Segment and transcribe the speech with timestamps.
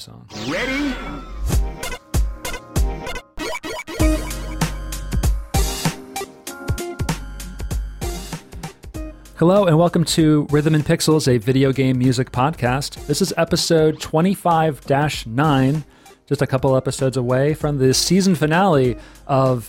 [0.00, 0.26] song.
[0.48, 0.94] Ready?
[9.36, 13.06] Hello and welcome to Rhythm and Pixels, a video game music podcast.
[13.06, 14.88] This is episode 25
[15.26, 15.84] 9,
[16.26, 18.96] just a couple episodes away from the season finale
[19.26, 19.68] of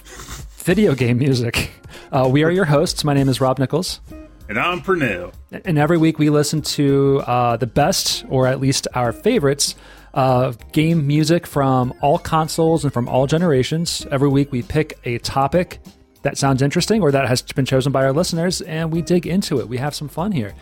[0.64, 1.72] video game music.
[2.10, 3.04] Uh, we are your hosts.
[3.04, 4.00] My name is Rob Nichols.
[4.48, 5.34] And I'm Pernell.
[5.64, 9.76] And every week we listen to uh, the best, or at least our favorites,
[10.14, 14.06] uh, game music from all consoles and from all generations.
[14.12, 15.80] Every week we pick a topic
[16.24, 19.60] that sounds interesting or that has been chosen by our listeners, and we dig into
[19.60, 19.68] it.
[19.68, 20.54] We have some fun here.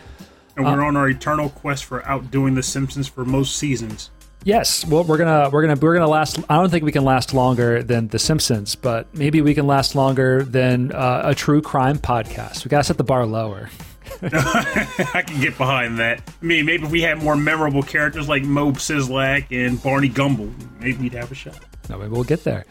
[0.56, 4.10] And we're uh, on our eternal quest for outdoing The Simpsons for most seasons.
[4.42, 6.38] Yes, well, we're gonna we're gonna we're gonna last.
[6.48, 9.94] I don't think we can last longer than The Simpsons, but maybe we can last
[9.94, 12.64] longer than uh, a true crime podcast.
[12.64, 13.68] We gotta set the bar lower.
[14.22, 16.20] I can get behind that.
[16.20, 20.50] I mean, maybe if we had more memorable characters like Moe Szyslak and Barney Gumble,
[20.80, 21.58] maybe we'd have a shot.
[21.88, 22.64] No, maybe we'll get there.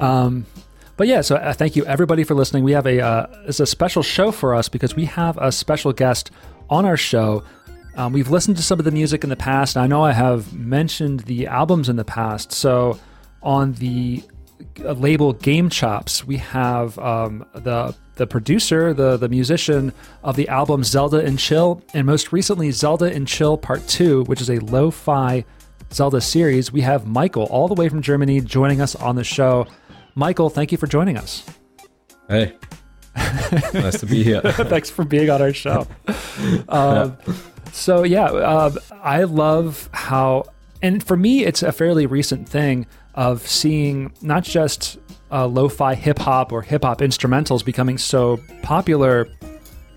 [0.00, 0.46] Um,
[0.96, 2.64] but yeah, so uh, thank you everybody for listening.
[2.64, 5.92] We have a uh, it's a special show for us because we have a special
[5.92, 6.30] guest
[6.70, 7.44] on our show.
[7.96, 9.76] Um, we've listened to some of the music in the past.
[9.76, 12.52] I know I have mentioned the albums in the past.
[12.52, 12.98] So
[13.42, 14.22] on the
[14.84, 19.92] uh, label Game Chops, we have um, the the producer, the the musician
[20.24, 24.40] of the album Zelda and Chill, and most recently Zelda and Chill Part Two, which
[24.40, 25.44] is a lo-fi
[25.92, 26.72] Zelda series.
[26.72, 29.66] We have Michael all the way from Germany joining us on the show.
[30.14, 31.44] Michael, thank you for joining us.
[32.28, 32.56] Hey,
[33.74, 34.40] nice to be here.
[34.42, 35.86] Thanks for being on our show.
[36.68, 37.16] Um,
[37.72, 40.44] so yeah, uh, I love how,
[40.82, 44.98] and for me, it's a fairly recent thing of seeing not just
[45.30, 49.28] uh, lo-fi hip hop or hip hop instrumentals becoming so popular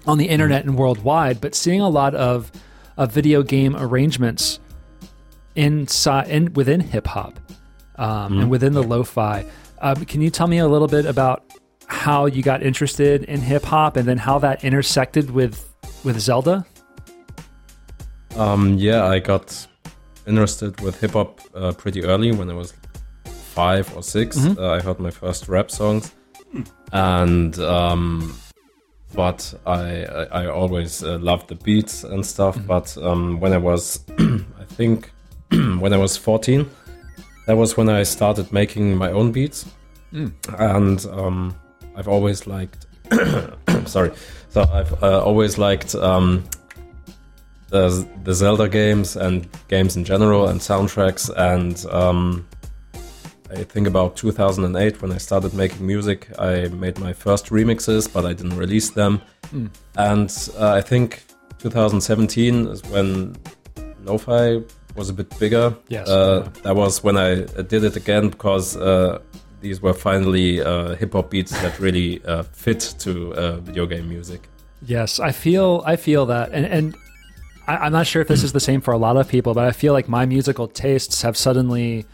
[0.08, 2.52] on the internet and worldwide, but seeing a lot of,
[2.98, 4.60] of video game arrangements
[5.56, 7.40] inside in within hip hop
[7.98, 9.46] um, mm and within the lo-fi.
[9.82, 11.44] Um, can you tell me a little bit about
[11.86, 15.74] how you got interested in hip hop and then how that intersected with
[16.04, 16.66] with Zelda?
[18.36, 19.68] Um, yeah, I got
[20.28, 22.74] interested with hip hop uh, pretty early when I was
[23.60, 24.60] five or 6 mm-hmm.
[24.60, 26.14] uh, I heard my first rap songs,
[26.94, 28.34] and um,
[29.14, 32.56] but I I, I always uh, loved the beats and stuff.
[32.56, 32.74] Mm-hmm.
[32.74, 33.84] But um, when I was,
[34.64, 35.12] I think,
[35.84, 36.62] when I was fourteen,
[37.48, 39.66] that was when I started making my own beats,
[40.14, 40.32] mm.
[40.58, 41.54] and um,
[41.98, 42.86] I've always liked.
[43.96, 44.12] sorry,
[44.54, 46.44] so I've uh, always liked um,
[47.68, 49.34] the the Zelda games and
[49.68, 52.48] games in general and soundtracks and um,
[53.52, 56.28] I think about 2008 when I started making music.
[56.38, 59.22] I made my first remixes, but I didn't release them.
[59.54, 59.70] Mm.
[59.98, 61.24] And uh, I think
[61.60, 63.36] 2017 is when
[64.04, 64.62] lo-fi
[64.96, 65.76] was a bit bigger.
[65.88, 69.20] Yes, uh, that was when I did it again because uh,
[69.62, 74.08] these were finally uh, hip hop beats that really uh, fit to uh, video game
[74.08, 74.48] music.
[74.86, 76.96] Yes, I feel I feel that, and and
[77.68, 79.66] I, am not sure if this is the same for a lot of people, but
[79.66, 82.06] I feel like my musical tastes have suddenly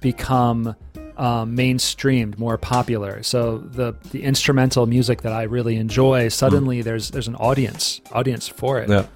[0.00, 0.74] become
[1.16, 3.22] um, mainstreamed, more popular.
[3.22, 6.84] So the the instrumental music that I really enjoy, suddenly mm.
[6.84, 8.88] there's there's an audience audience for it.
[8.88, 9.06] Yeah.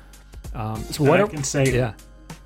[0.55, 1.95] Um, so what I can say, yeah,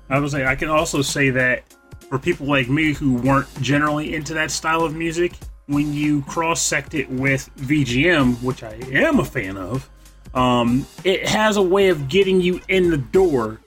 [0.09, 1.63] I was say I can also say that
[2.09, 5.33] for people like me who weren't generally into that style of music,
[5.65, 9.89] when you cross sect it with VGM, which I am a fan of,
[10.33, 13.59] um, it has a way of getting you in the door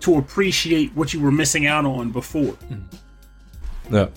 [0.00, 2.52] to appreciate what you were missing out on before.
[2.52, 2.84] Mm.
[3.92, 4.08] Yeah.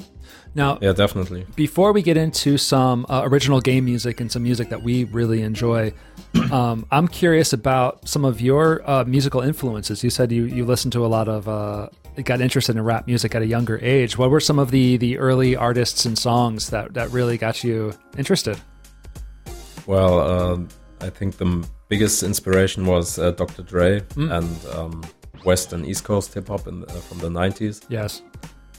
[0.56, 1.46] Now, yeah, definitely.
[1.56, 5.41] Before we get into some uh, original game music and some music that we really
[5.41, 5.94] enjoy,
[6.52, 10.02] um, I'm curious about some of your uh, musical influences.
[10.02, 11.90] You said you you listened to a lot of, uh,
[12.24, 14.18] got interested in rap music at a younger age.
[14.18, 17.94] What were some of the the early artists and songs that that really got you
[18.18, 18.58] interested?
[19.88, 20.58] Well, uh,
[21.02, 23.62] I think the biggest inspiration was uh, Dr.
[23.62, 24.31] Dre mm.
[24.31, 25.03] and um,
[25.44, 27.84] West and East Coast hip hop uh, from the 90s.
[27.90, 28.22] Yes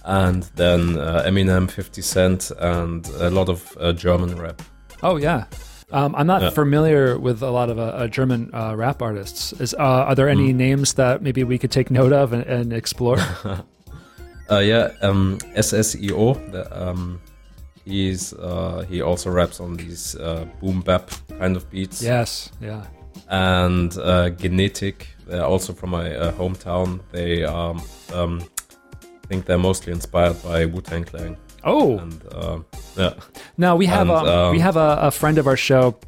[0.06, 4.62] and then uh, Eminem, 50 Cent, and a lot of uh, German rap.
[5.02, 5.46] Oh yeah,
[5.90, 6.50] um, I'm not yeah.
[6.50, 9.52] familiar with a lot of uh, German uh, rap artists.
[9.54, 10.56] Is uh, are there any mm.
[10.56, 13.18] names that maybe we could take note of and, and explore?
[14.48, 16.52] Uh, yeah, um, SSEO.
[16.52, 17.20] The, um,
[17.84, 18.30] he's
[18.88, 20.14] he also raps on these
[20.60, 21.10] boom bap
[21.40, 22.00] kind of beats.
[22.00, 22.86] Yes, yeah.
[23.28, 27.00] And Genetikk, also from my hometown.
[27.10, 27.82] They um,
[28.14, 28.55] um I
[29.26, 31.36] think they're mostly inspired by Wu Tang Clan.
[31.64, 32.58] Oh, and, uh,
[32.96, 33.14] yeah.
[33.56, 35.98] Now we have and, um, we have a, a, friend of our show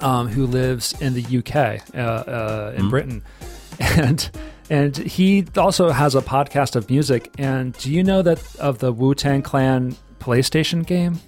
[0.00, 2.90] um, who lives in the UK, uh, uh, in mm-hmm.
[2.90, 3.24] Britain,
[3.80, 4.30] and
[4.70, 7.30] and he also has a podcast of music.
[7.38, 11.20] And do you know that of the Wu Tang Clan PlayStation game?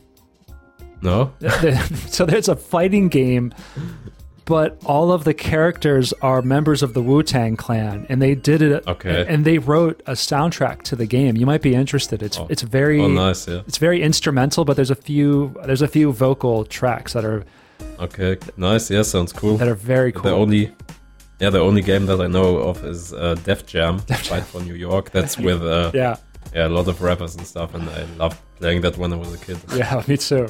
[1.03, 1.33] No.
[2.07, 3.53] so there's a fighting game,
[4.45, 8.63] but all of the characters are members of the Wu Tang Clan, and they did
[8.63, 8.87] it.
[8.87, 9.25] Okay.
[9.29, 11.37] And they wrote a soundtrack to the game.
[11.37, 12.23] You might be interested.
[12.23, 12.47] It's oh.
[12.51, 13.63] it's very oh, nice, yeah.
[13.67, 17.45] It's very instrumental, but there's a few there's a few vocal tracks that are
[18.01, 18.37] okay.
[18.57, 18.91] Nice.
[18.91, 19.57] Yeah, sounds cool.
[19.57, 20.23] That are very cool.
[20.23, 20.75] The only
[21.41, 24.61] yeah, the only game that I know of is uh, Def Jam, Def Fight for
[24.61, 25.11] New York.
[25.11, 26.17] That's with uh, yeah
[26.55, 29.35] yeah, a lot of rappers and stuff, and I loved playing that when I was
[29.35, 29.59] a kid.
[29.77, 30.49] Yeah, me too.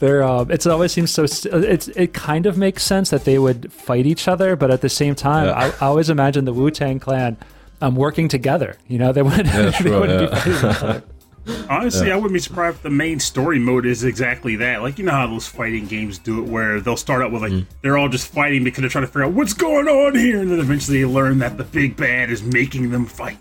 [0.00, 1.26] There, um, it always seems so.
[1.26, 4.80] St- it's it kind of makes sense that they would fight each other, but at
[4.80, 5.52] the same time, yeah.
[5.52, 7.36] I, I, always imagine the Wu Tang Clan
[7.80, 8.78] um, working together.
[8.88, 10.44] You know, they would yeah, sure, they wouldn't yeah.
[10.44, 11.02] be fighting
[11.68, 12.14] Honestly, yeah.
[12.14, 14.82] I wouldn't be surprised if the main story mode is exactly that.
[14.82, 17.52] Like you know how those fighting games do it, where they'll start out with like
[17.52, 17.66] mm.
[17.82, 20.50] they're all just fighting because they're trying to figure out what's going on here, and
[20.50, 23.38] then eventually they learn that the big bad is making them fight.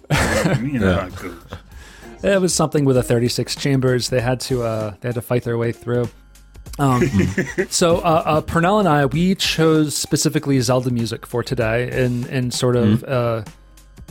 [0.62, 1.36] you know how it goes.
[2.24, 4.10] It was something with a 36 chambers.
[4.10, 6.10] They had to uh, they had to fight their way through.
[6.78, 7.02] Um,
[7.70, 12.54] so uh, uh, Pernell and I we chose specifically Zelda music for today, and and
[12.54, 13.44] sort of mm uh,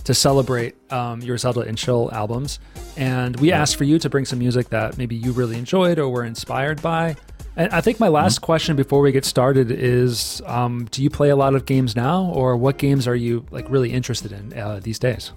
[0.05, 2.59] to celebrate um, your Zelda and Chill albums.
[2.97, 6.09] And we asked for you to bring some music that maybe you really enjoyed or
[6.09, 7.17] were inspired by.
[7.55, 11.11] And I think my last mm question before we get started is: um, Do you
[11.11, 14.59] play a lot of games now, or what games are you like really interested in
[14.59, 15.33] uh, these days?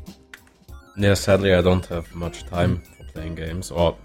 [0.95, 3.71] Yeah, sadly, I don't have much time for playing games.
[3.71, 3.97] Or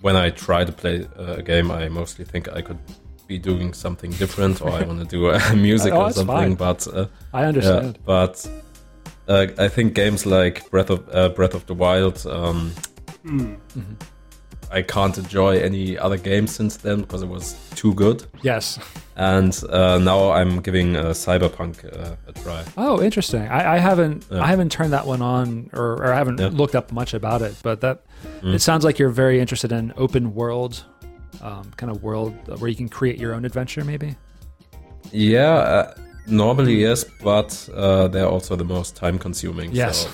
[0.00, 2.78] when I try to play a game, I mostly think I could
[3.26, 6.26] be doing something different, or I want to do a music oh, or something.
[6.26, 6.54] Fine.
[6.54, 7.96] But uh, I understand.
[7.96, 8.50] Yeah, but
[9.28, 12.26] uh, I think games like Breath of uh, Breath of the Wild.
[12.26, 12.72] Um,
[13.24, 13.58] mm.
[13.76, 13.94] mm-hmm.
[14.72, 18.24] I can't enjoy any other games since then because it was too good.
[18.42, 18.78] Yes.
[19.16, 22.64] And uh, now I'm giving uh, Cyberpunk uh, a try.
[22.78, 23.42] Oh, interesting.
[23.42, 24.42] I, I haven't yeah.
[24.42, 26.48] I haven't turned that one on or, or I haven't yeah.
[26.48, 28.02] looked up much about it, but that
[28.40, 28.54] mm.
[28.54, 30.84] it sounds like you're very interested in open world,
[31.42, 34.16] um, kind of world where you can create your own adventure, maybe.
[35.10, 35.94] Yeah, uh,
[36.26, 39.72] normally yes, but uh, they're also the most time consuming.
[39.72, 40.08] Yes.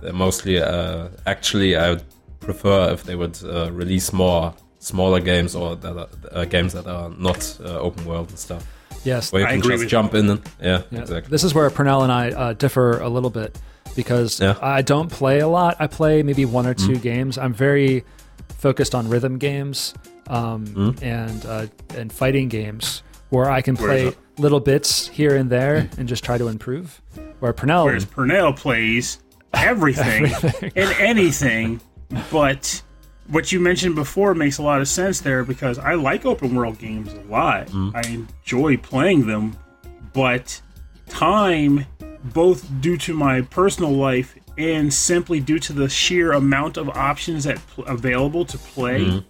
[0.00, 1.98] So mostly uh, actually I
[2.40, 6.86] prefer if they would uh, release more smaller games or that are, uh, games that
[6.86, 8.66] are not uh, open world and stuff.
[9.04, 10.28] Yes, where you I can just jump in.
[10.30, 11.30] And, yeah, yeah, exactly.
[11.30, 13.58] This is where Pernell and I uh, differ a little bit
[13.94, 14.56] because yeah.
[14.60, 15.76] I don't play a lot.
[15.78, 17.02] I play maybe one or two mm.
[17.02, 17.38] games.
[17.38, 18.04] I'm very
[18.58, 19.94] focused on rhythm games
[20.28, 21.02] um, mm.
[21.02, 21.66] and uh,
[21.96, 26.38] and fighting games where I can play little bits here and there and just try
[26.38, 27.00] to improve.
[27.40, 29.18] Where Pernell, whereas Pernell plays
[29.52, 30.72] everything, everything.
[30.76, 31.80] and anything
[32.30, 32.82] but
[33.28, 36.78] what you mentioned before makes a lot of sense there because I like open world
[36.78, 37.66] games a lot.
[37.68, 37.94] Mm.
[37.94, 39.56] I enjoy playing them,
[40.12, 40.60] but
[41.08, 41.86] time,
[42.24, 47.44] both due to my personal life and simply due to the sheer amount of options
[47.44, 49.24] that pl- available to play, mm.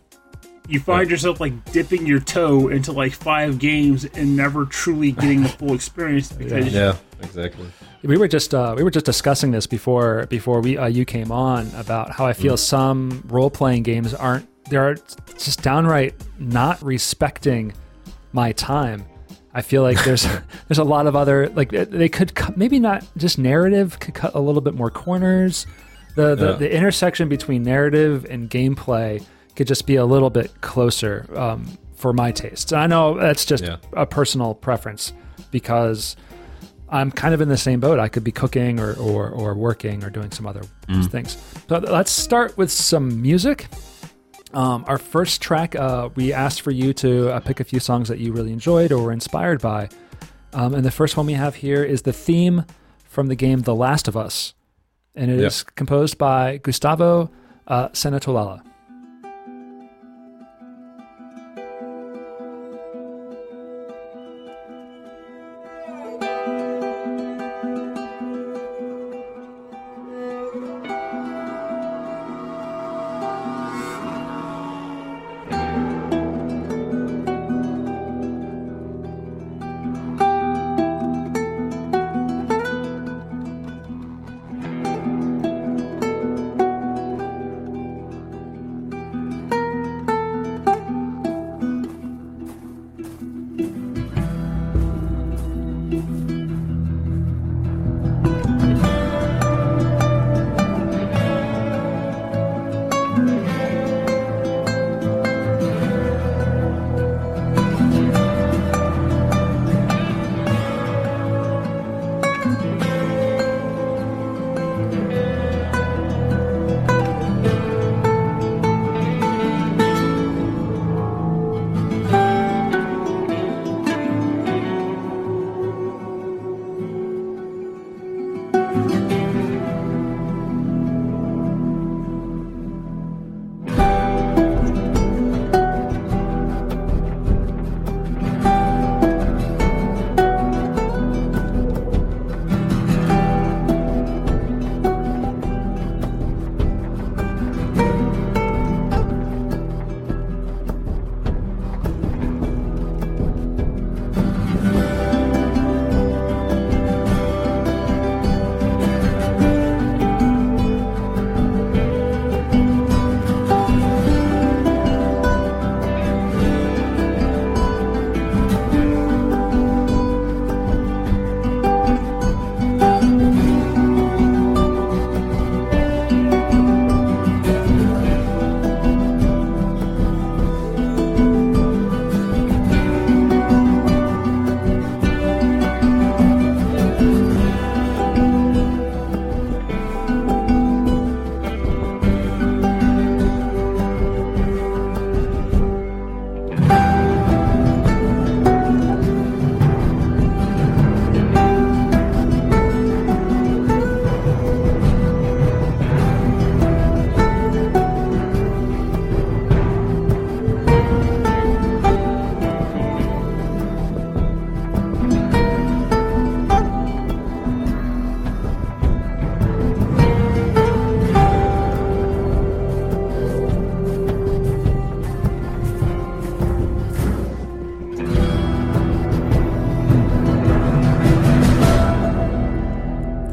[0.69, 1.13] you find yeah.
[1.13, 5.75] yourself like dipping your toe into like five games and never truly getting the full
[5.75, 7.67] experience because yeah, yeah exactly
[8.03, 11.33] we were just uh, we were just discussing this before before we uh, you came
[11.33, 12.59] on about how I feel mm.
[12.59, 14.97] some role playing games aren't they're
[15.39, 17.73] just downright not respecting
[18.33, 19.05] my time.
[19.55, 20.23] I feel like there's
[20.69, 24.35] there's a lot of other like they could cut, maybe not just narrative could cut
[24.35, 25.67] a little bit more corners.
[26.15, 26.57] The the, yeah.
[26.57, 29.25] the intersection between narrative and gameplay
[29.55, 32.73] could just be a little bit closer um, for my taste.
[32.73, 33.77] I know that's just yeah.
[33.95, 35.15] a personal preference
[35.51, 36.17] because
[36.89, 37.99] I'm kind of in the same boat.
[37.99, 41.11] I could be cooking or, or, or working or doing some other mm.
[41.11, 41.37] things.
[41.69, 43.67] So let's start with some music.
[44.53, 48.09] Um, our first track, uh, we asked for you to uh, pick a few songs
[48.09, 49.89] that you really enjoyed or were inspired by.
[50.53, 52.65] Um, and the first one we have here is the theme
[53.05, 54.55] from the game The Last of Us.
[55.15, 57.31] And it is composed by Gustavo
[57.67, 58.63] uh, Santaolalla.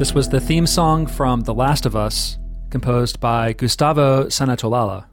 [0.04, 2.36] This was the theme song from The Last of Us,
[2.68, 5.06] composed by Gustavo Santaolalla.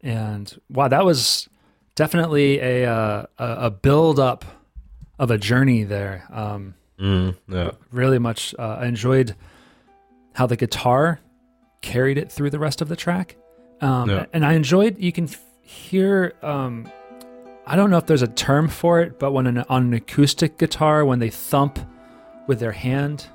[0.00, 1.50] And wow, that was
[1.96, 4.46] definitely a uh, a build up
[5.18, 6.24] of a journey there.
[6.30, 7.72] Um, mm, yeah.
[7.92, 8.54] Really much.
[8.58, 9.36] Uh, I enjoyed
[10.32, 11.20] how the guitar
[11.82, 13.36] carried it through the rest of the track,
[13.82, 14.24] um, yeah.
[14.32, 14.98] and I enjoyed.
[14.98, 15.28] You can
[15.60, 16.32] hear.
[16.40, 16.90] Um,
[17.66, 20.56] I don't know if there's a term for it, but when an, on an acoustic
[20.56, 21.78] guitar, when they thump
[22.46, 23.28] with their hand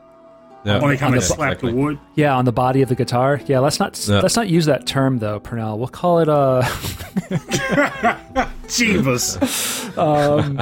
[0.66, 0.80] yeah.
[0.80, 2.00] When they kind of slap the wood.
[2.16, 3.40] Yeah, on the body of the guitar.
[3.46, 4.20] Yeah, let's not yeah.
[4.20, 5.78] let's not use that term though, Pernell.
[5.78, 6.64] We'll call it uh
[8.68, 9.98] Jeebus.
[9.98, 10.62] um,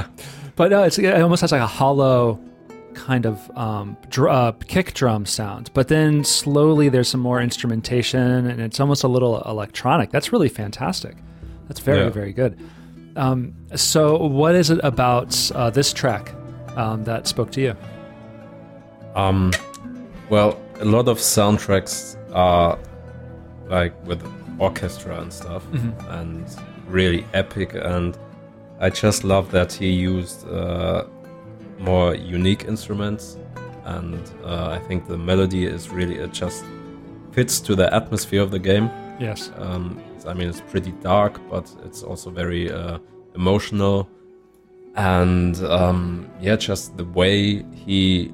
[0.56, 2.38] but no, it's, it almost has like a hollow
[2.94, 5.70] kind of um, dr- uh, kick drum sound.
[5.74, 10.10] But then slowly there's some more instrumentation and it's almost a little electronic.
[10.10, 11.16] That's really fantastic.
[11.68, 12.10] That's very, yeah.
[12.10, 12.58] very good.
[13.16, 16.34] Um, so, what is it about uh, this track
[16.76, 17.76] um, that spoke to you?
[19.14, 19.52] Um,
[20.30, 22.78] well, a lot of soundtracks are
[23.66, 24.22] like with
[24.58, 26.10] orchestra and stuff, mm-hmm.
[26.10, 26.46] and
[26.86, 27.74] really epic.
[27.74, 28.16] And
[28.80, 31.04] I just love that he used uh,
[31.78, 33.36] more unique instruments,
[33.84, 36.64] and uh, I think the melody is really it just
[37.32, 38.90] fits to the atmosphere of the game.
[39.18, 39.50] Yes.
[39.56, 42.98] Um, I mean, it's pretty dark, but it's also very uh,
[43.34, 44.08] emotional,
[44.96, 48.32] and um, yeah, just the way he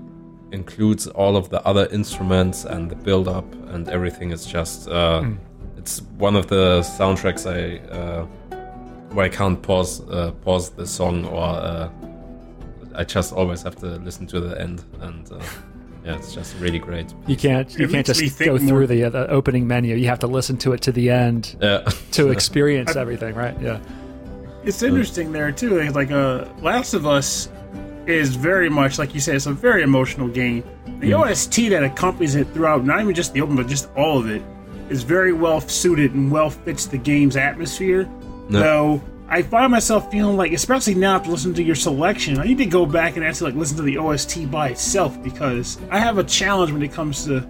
[0.53, 4.31] includes all of the other instruments and the build up and everything.
[4.31, 5.39] Is just uh, mm.
[5.77, 8.27] it's one of the soundtracks I uh,
[9.13, 11.91] where I can't pause uh, pause the song or uh,
[12.95, 15.39] I just always have to listen to the end and uh,
[16.05, 17.13] yeah it's just really great.
[17.27, 19.97] You can't you it can't just go through the, uh, the, opening menu.
[19.97, 21.89] You have to listen to it to the end yeah.
[22.13, 23.61] to experience everything right?
[23.61, 23.81] Yeah.
[24.63, 25.91] It's interesting there too.
[25.91, 27.49] Like uh Last of Us
[28.07, 29.37] is very much like you said.
[29.37, 30.65] It's a very emotional game.
[31.01, 31.31] The mm.
[31.31, 34.43] OST that accompanies it throughout, not even just the open, but just all of it,
[34.89, 38.09] is very well suited and well fits the game's atmosphere.
[38.49, 38.61] No.
[38.61, 42.59] Though I find myself feeling like, especially now after listening to your selection, I need
[42.59, 46.19] to go back and actually like listen to the OST by itself because I have
[46.19, 47.47] a challenge when it comes to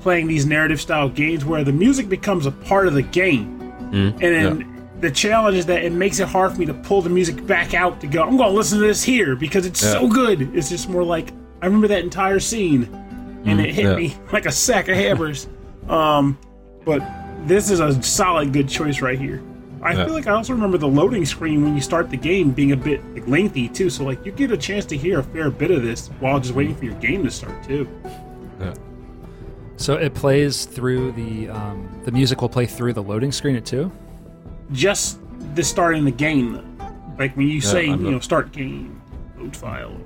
[0.00, 3.58] playing these narrative style games where the music becomes a part of the game,
[3.90, 4.12] mm.
[4.12, 4.60] and then.
[4.60, 7.46] Yeah the challenge is that it makes it hard for me to pull the music
[7.46, 8.22] back out to go.
[8.22, 9.92] I'm going to listen to this here because it's yeah.
[9.92, 10.54] so good.
[10.56, 12.84] It's just more like I remember that entire scene,
[13.44, 13.96] and mm, it hit yeah.
[13.96, 15.48] me like a sack of hammers.
[15.88, 16.38] um,
[16.84, 17.02] but
[17.46, 19.42] this is a solid, good choice right here.
[19.82, 20.04] I yeah.
[20.04, 22.76] feel like I also remember the loading screen when you start the game being a
[22.76, 23.90] bit like, lengthy too.
[23.90, 26.54] So like you get a chance to hear a fair bit of this while just
[26.54, 27.88] waiting for your game to start too.
[28.58, 28.74] Yeah.
[29.76, 33.66] So it plays through the um, the music will play through the loading screen at
[33.66, 33.92] two
[34.72, 35.18] just
[35.54, 36.62] the starting the game.
[37.18, 39.00] Like when you say, you know, start game,
[39.38, 39.96] load file.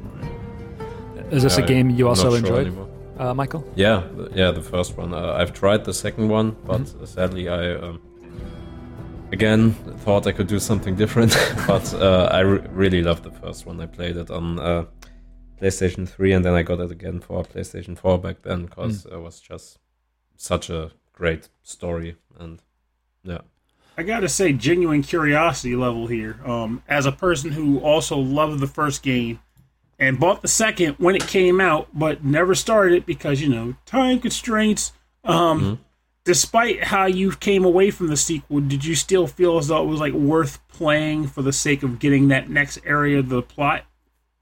[1.30, 2.76] Is this yeah, a game you also enjoyed,
[3.18, 3.64] uh, Michael?
[3.74, 4.02] Yeah,
[4.32, 5.14] yeah, the first one.
[5.14, 7.04] Uh, I've tried the second one, but mm-hmm.
[7.04, 8.00] sadly, I um,
[9.32, 9.72] again
[10.04, 11.36] thought I could do something different.
[11.66, 13.80] but uh, I re- really loved the first one.
[13.80, 14.84] I played it on uh,
[15.60, 19.12] PlayStation 3, and then I got it again for PlayStation 4 back then because mm.
[19.12, 19.78] it was just
[20.36, 22.62] such a great story and
[23.22, 23.42] yeah.
[24.00, 26.40] I gotta say, genuine curiosity level here.
[26.46, 29.40] Um, as a person who also loved the first game
[29.98, 33.74] and bought the second when it came out, but never started it because you know
[33.84, 34.92] time constraints.
[35.22, 35.82] Um, mm-hmm.
[36.24, 39.86] Despite how you came away from the sequel, did you still feel as though it
[39.86, 43.84] was like worth playing for the sake of getting that next area of the plot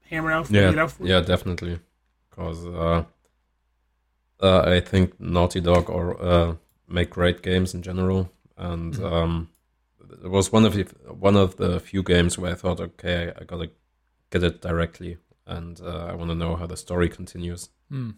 [0.09, 0.49] hammered out?
[0.49, 1.81] Yeah, out yeah, definitely.
[2.29, 3.03] Because uh,
[4.39, 6.55] uh, I think Naughty Dog or uh,
[6.87, 9.05] make great games in general and mm-hmm.
[9.05, 9.49] um,
[10.23, 13.43] it was one of the one of the few games where I thought, okay, I
[13.45, 13.71] gotta
[14.29, 17.69] get it directly, and uh, I want to know how the story continues.
[17.91, 18.15] Mm.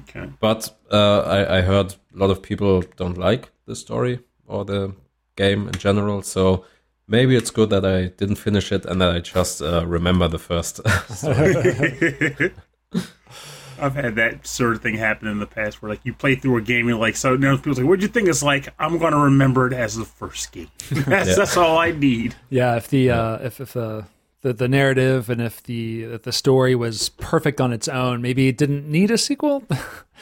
[0.00, 4.64] Okay, but uh, I, I heard a lot of people don't like the story or
[4.64, 4.94] the
[5.36, 6.64] game in general, so
[7.06, 10.38] maybe it's good that I didn't finish it and that I just uh, remember the
[10.38, 12.52] first story.
[13.82, 16.56] I've had that sort of thing happen in the past where like you play through
[16.58, 18.28] a game and you're like, so now people like, what'd you think?
[18.28, 20.68] It's like I'm gonna remember it as the first game.
[20.90, 21.34] that's yeah.
[21.34, 22.34] that's all I need.
[22.48, 24.02] Yeah, if the uh, if if uh,
[24.42, 28.48] the the narrative and if the if the story was perfect on its own, maybe
[28.48, 29.64] it didn't need a sequel.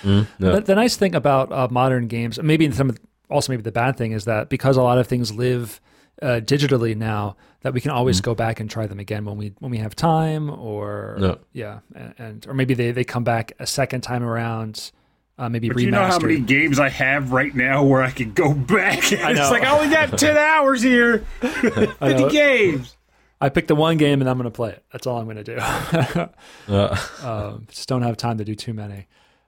[0.04, 0.50] Mm, yeah.
[0.52, 2.94] the, the, nice thing about uh, modern games, maybe some
[3.28, 5.80] also maybe the bad thing is that because a lot of things live
[6.22, 9.36] uh, digitally now that we can always mm go back and try them again when
[9.36, 11.38] we when we have time or no.
[11.52, 14.90] yeah and, and, or maybe they, they come back a second time around
[15.38, 15.82] uh, maybe but remastered.
[15.82, 19.50] you know how many games I have right now where I can go back it's
[19.50, 22.96] like I only got 10 hours here 50 games
[23.40, 25.36] I picked the one game and I'm going to play it that's all I'm going
[25.36, 25.58] to do
[26.74, 26.96] uh.
[27.22, 29.06] um, just don't have time to do too many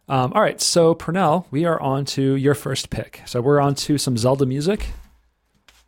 [0.08, 3.22] Um, all right, so Pernell, we are on to your first pick.
[3.26, 4.88] So we're on to some Zelda music.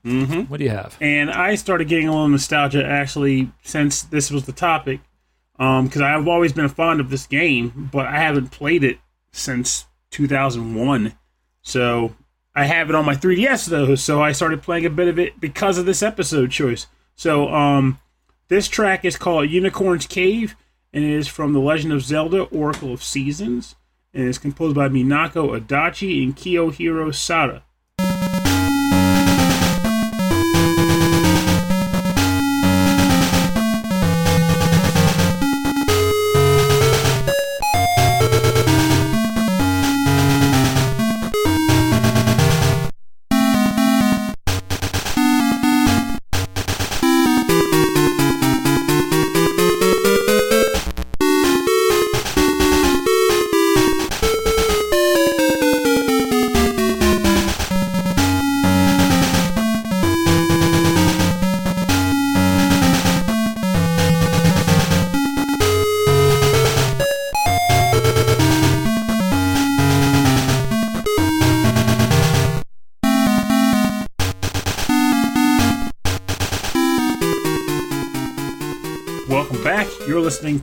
[0.04, 0.42] Mm-hmm.
[0.42, 0.97] What do you have?
[1.00, 5.00] And I started getting a little nostalgia actually since this was the topic,
[5.53, 8.98] because um, I've always been fond of this game, but I haven't played it
[9.31, 11.14] since 2001.
[11.62, 12.14] So
[12.55, 15.40] I have it on my 3DS though, so I started playing a bit of it
[15.40, 16.87] because of this episode choice.
[17.14, 17.98] So um,
[18.48, 20.57] this track is called Unicorn's Cave,
[20.92, 23.76] and it is from The Legend of Zelda: Oracle of Seasons,
[24.12, 27.62] and it's composed by Minako Adachi and Kiyohiro Sada.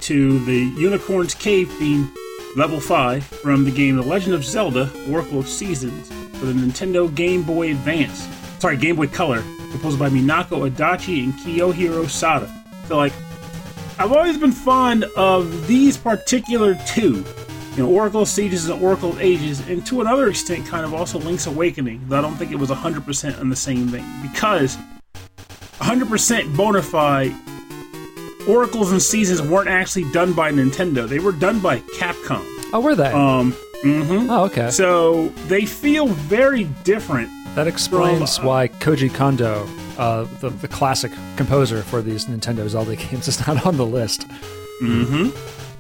[0.10, 2.12] To the Unicorn's Cave theme
[2.56, 7.14] level 5 from the game The Legend of Zelda Oracle of Seasons for the Nintendo
[7.14, 8.28] Game Boy Advance.
[8.58, 12.52] Sorry, Game Boy Color, composed by Minako Adachi and Kiyohiro Sada.
[12.88, 13.14] So, like,
[14.00, 17.24] I've always been fond of these particular two.
[17.76, 20.96] You know, Oracle of Seasons and Oracle of Ages, and to another extent, kind of
[20.96, 24.06] also Link's Awakening, though I don't think it was 100% on the same thing.
[24.24, 24.76] Because
[25.78, 27.36] 100% bona fide
[28.50, 31.08] Oracles and Seasons weren't actually done by Nintendo.
[31.08, 32.44] They were done by Capcom.
[32.74, 33.12] Oh, were they?
[33.12, 33.54] Um.
[33.84, 34.30] Mm-hmm.
[34.30, 34.72] Oh, okay.
[34.72, 37.30] So they feel very different.
[37.56, 42.68] That explains from, uh, why Koji Kondo, uh, the the classic composer for these Nintendo
[42.68, 44.28] Zelda games, is not on the list.
[44.82, 45.30] Mm-hmm.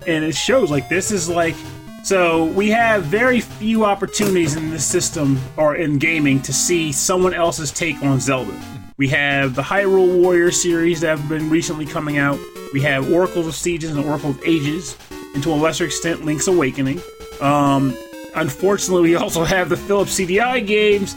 [0.08, 1.55] And it shows like this is like
[2.03, 7.34] so we have very few opportunities in this system or in gaming to see someone
[7.34, 8.53] else's take on Zelda.
[8.99, 12.38] We have the Hyrule Warrior series that have been recently coming out.
[12.73, 14.97] We have Oracles of Seasons and Oracle of Ages,
[15.33, 16.99] and to a lesser extent, Link's Awakening.
[17.39, 17.97] Um,
[18.35, 21.15] unfortunately, we also have the Philips CDI games.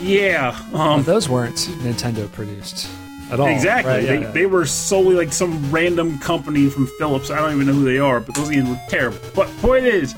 [0.00, 0.58] Yeah.
[0.72, 2.88] Um, those weren't Nintendo produced
[3.30, 3.48] at all.
[3.48, 3.92] Exactly.
[3.92, 4.02] Right?
[4.02, 4.30] Yeah, they, yeah.
[4.30, 7.30] they were solely like some random company from Philips.
[7.30, 9.18] I don't even know who they are, but those games were terrible.
[9.34, 10.14] But point is,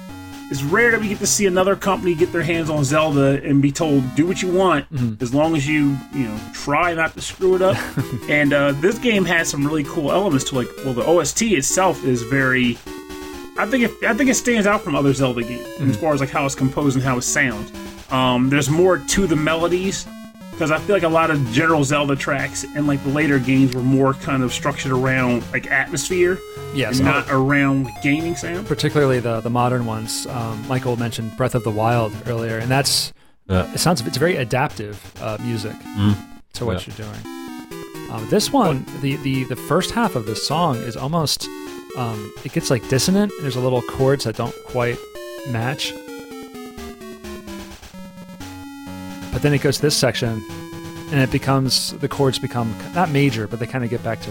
[0.52, 3.62] it's rare that we get to see another company get their hands on Zelda and
[3.62, 5.22] be told, "Do what you want, mm-hmm.
[5.22, 7.78] as long as you, you know, try not to screw it up."
[8.28, 10.68] and uh, this game has some really cool elements to like.
[10.84, 12.76] Well, the OST itself is very.
[13.56, 15.90] I think it, I think it stands out from other Zelda games mm-hmm.
[15.90, 17.72] as far as like how it's composed and how it sounds.
[18.12, 20.06] Um, there's more to the melodies
[20.52, 23.74] because I feel like a lot of general Zelda tracks and like the later games
[23.74, 26.38] were more kind of structured around like atmosphere,
[26.74, 28.66] yes, and not around like, gaming sound.
[28.66, 30.26] Particularly the the modern ones.
[30.26, 33.12] Um, Michael mentioned Breath of the Wild earlier, and that's
[33.48, 33.72] yeah.
[33.72, 36.16] it sounds it's very adaptive uh, music mm.
[36.52, 36.94] to what yeah.
[36.94, 38.10] you're doing.
[38.12, 41.48] Um, this one, the, the the first half of this song is almost
[41.96, 43.32] um, it gets like dissonant.
[43.40, 44.98] There's a little chords that don't quite
[45.48, 45.92] match
[49.32, 50.44] But then it goes to this section,
[51.10, 54.30] and it becomes the chords become not major, but they kind of get back to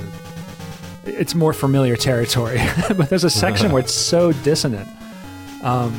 [1.06, 2.60] it's more familiar territory.
[2.96, 4.88] but there's a section where it's so dissonant.
[5.64, 5.94] Um,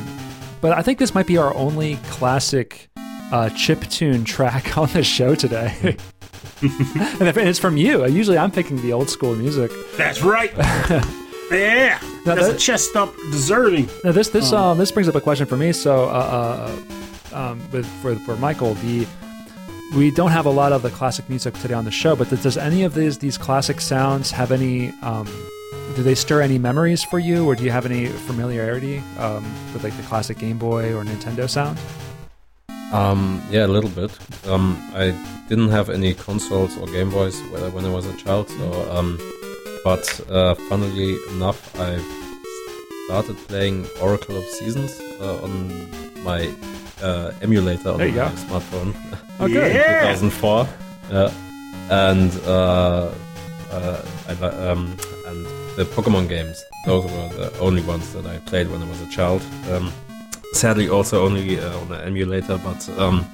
[0.60, 2.88] but I think this might be our only classic
[3.32, 5.74] uh, chip tune track on the show today.
[6.62, 8.06] and it's from you.
[8.06, 9.70] Usually I'm picking the old school music.
[9.96, 10.52] That's right.
[11.50, 13.88] yeah, now that's that, a chest thump deserving.
[14.04, 15.72] Now this this um, um, this brings up a question for me.
[15.72, 17.01] So uh, uh,
[17.32, 19.06] um, with for for Michael, the
[19.94, 22.56] we don't have a lot of the classic music today on the show, but does
[22.56, 24.90] any of these these classic sounds have any?
[25.02, 25.26] Um,
[25.94, 29.84] do they stir any memories for you, or do you have any familiarity um, with
[29.84, 31.78] like the classic Game Boy or Nintendo sound?
[32.92, 34.16] Um, yeah, a little bit.
[34.46, 35.12] Um, I
[35.48, 37.38] didn't have any consoles or Game Boys
[37.72, 39.18] when I was a child, so um,
[39.84, 41.98] but uh, funnily enough, I
[43.06, 45.68] started playing Oracle of Seasons uh, on
[46.24, 46.50] my
[47.02, 48.28] uh, emulator on my go.
[48.28, 48.94] smartphone.
[49.40, 49.46] Oh.
[49.46, 50.12] Yeah.
[50.12, 50.68] 2004.
[51.10, 51.32] Yeah.
[51.90, 53.10] And uh,
[53.72, 54.32] uh, I,
[54.68, 56.62] um, and the Pokemon games.
[56.86, 59.42] Those were the only ones that I played when I was a child.
[59.70, 59.92] Um,
[60.52, 63.26] sadly, also only uh, on the emulator, but um,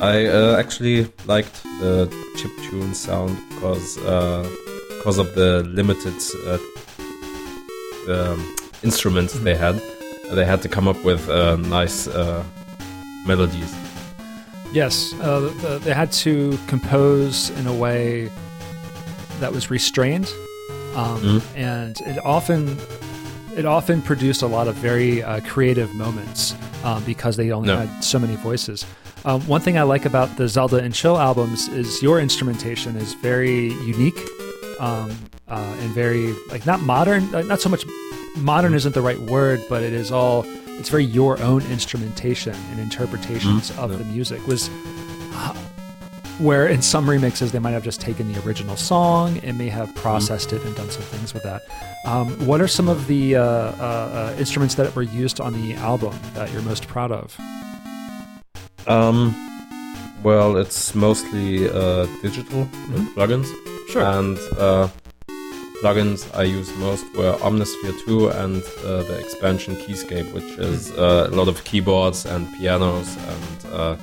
[0.00, 4.48] I uh, actually liked the chip tune sound because uh,
[4.98, 6.14] because of the limited
[6.46, 6.58] uh,
[8.12, 9.44] um, instruments mm-hmm.
[9.44, 9.80] they had
[10.32, 12.44] they had to come up with uh, nice uh,
[13.26, 13.74] melodies.
[14.72, 18.30] Yes, uh, the, they had to compose in a way
[19.40, 20.26] that was restrained,
[20.96, 21.56] um, mm-hmm.
[21.56, 22.76] and it often
[23.56, 27.78] it often produced a lot of very uh, creative moments um, because they only no.
[27.78, 28.84] had so many voices.
[29.24, 33.14] Um, one thing I like about the Zelda and Chill albums is your instrumentation is
[33.14, 34.18] very unique
[34.80, 35.16] um,
[35.48, 37.84] uh, and very like not modern, not so much
[38.36, 40.44] modern isn't the right word, but it is all
[40.78, 43.80] it's very your own instrumentation and interpretations mm-hmm.
[43.80, 43.98] of yeah.
[43.98, 44.68] the music was
[46.38, 49.94] where in some remixes they might have just taken the original song and may have
[49.94, 50.64] processed mm-hmm.
[50.64, 51.62] it and done some things with that.
[52.06, 55.74] Um, what are some of the uh, uh, uh, instruments that were used on the
[55.74, 57.38] album that you're most proud of?
[58.86, 59.34] Um,
[60.22, 63.06] well, it's mostly uh, digital mm-hmm.
[63.18, 63.46] plugins.
[63.90, 64.02] Sure.
[64.02, 64.88] And uh,
[65.84, 71.28] plugins I use most were Omnisphere 2 and uh, the expansion Keyscape, which is uh,
[71.30, 73.96] a lot of keyboards and pianos and uh,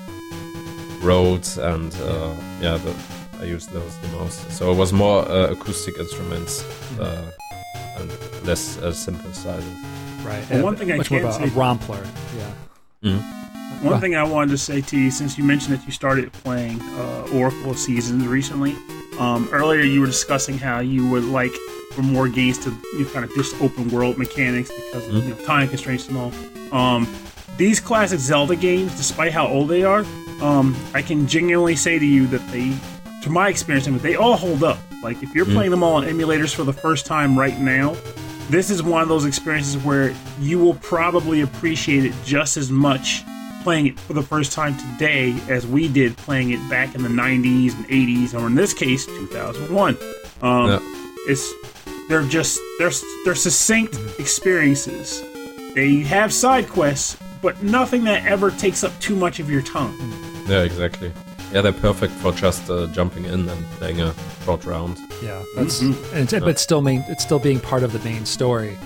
[1.01, 2.93] Rhodes and uh, yeah, the,
[3.39, 4.51] I used those the most.
[4.51, 7.01] So it was more uh, acoustic instruments mm-hmm.
[7.01, 8.11] uh, and
[8.45, 10.23] less synthesizers.
[10.23, 10.47] Right.
[10.51, 12.03] Well, one thing I much can say, a rompler.
[12.37, 12.53] Yeah.
[13.09, 13.50] Mm-hmm.
[13.81, 16.81] One thing I wanted to say to you, since you mentioned that you started playing
[17.34, 18.75] Oracle Seasons recently,
[19.19, 21.51] um, earlier, you were discussing how you would like
[21.91, 25.29] for more games to you know, kind of just open world mechanics because of mm-hmm.
[25.29, 26.31] you know, time constraints and all.
[26.75, 27.07] Um,
[27.57, 30.05] these classic Zelda games, despite how old they are,
[30.41, 32.75] um, I can genuinely say to you that they,
[33.23, 34.79] to my experience, they all hold up.
[35.03, 35.55] Like if you're mm-hmm.
[35.55, 37.95] playing them all on emulators for the first time right now,
[38.49, 43.23] this is one of those experiences where you will probably appreciate it just as much
[43.63, 47.10] playing it for the first time today as we did playing it back in the
[47.10, 49.97] 90s and 80s, or in this case, 2001.
[50.41, 50.80] Um, yeah.
[51.28, 51.54] It's
[52.10, 52.91] they're just they're
[53.24, 55.24] they're succinct experiences.
[55.76, 59.97] They have side quests, but nothing that ever takes up too much of your time.
[60.47, 61.12] Yeah, exactly.
[61.54, 64.97] Yeah, they're perfect for just uh, jumping in and playing a short round.
[65.21, 66.17] Yeah, that's mm-hmm.
[66.17, 68.78] it's, but still main, it's still being part of the main story.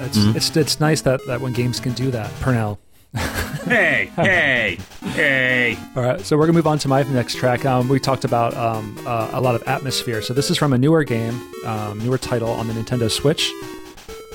[0.00, 0.36] It's, mm-hmm.
[0.36, 2.30] it's it's nice that, that when games can do that.
[2.40, 2.78] Pernell,
[3.64, 5.78] hey, hey, hey.
[5.96, 7.64] All right, so we're gonna move on to my next track.
[7.64, 10.22] Um, we talked about um, uh, a lot of atmosphere.
[10.22, 13.50] So this is from a newer game, um, newer title on the Nintendo Switch.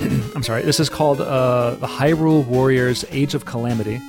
[0.00, 0.62] I'm sorry.
[0.62, 4.00] This is called uh, the Hyrule Warriors: Age of Calamity,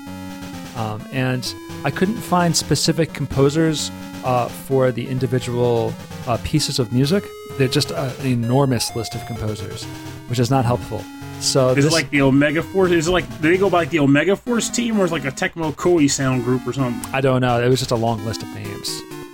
[0.75, 1.53] um, and
[1.83, 3.91] I couldn't find specific composers
[4.23, 5.93] uh, for the individual
[6.27, 7.23] uh, pieces of music.
[7.57, 9.83] They're just uh, an enormous list of composers,
[10.27, 11.03] which is not helpful.
[11.41, 12.91] So is this, it like the Omega Force?
[12.91, 15.15] Is it like do they go by like the Omega Force team, or is it
[15.15, 17.13] like a Tecmo Koei sound group or something?
[17.13, 17.61] I don't know.
[17.61, 18.89] It was just a long list of names.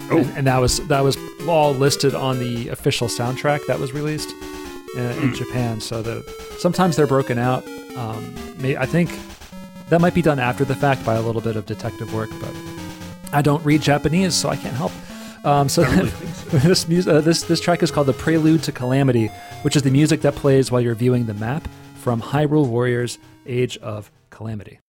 [0.10, 0.20] Oh.
[0.20, 1.18] And, and that was that was
[1.48, 4.32] all listed on the official soundtrack that was released
[4.96, 5.34] in, in hmm.
[5.34, 5.82] Japan.
[5.82, 6.24] So the
[6.60, 7.68] sometimes they're broken out.
[7.98, 9.10] Um, may, I think
[9.90, 12.56] that might be done after the fact by a little bit of detective work, but
[13.34, 14.94] I don't read Japanese, so I can't help.
[15.44, 16.58] Um, so, really so.
[16.60, 19.28] this, music, uh, this this track is called "The Prelude to Calamity,"
[19.64, 21.68] which is the music that plays while you're viewing the map
[22.08, 24.80] from Hyrule Warriors Age of Calamity.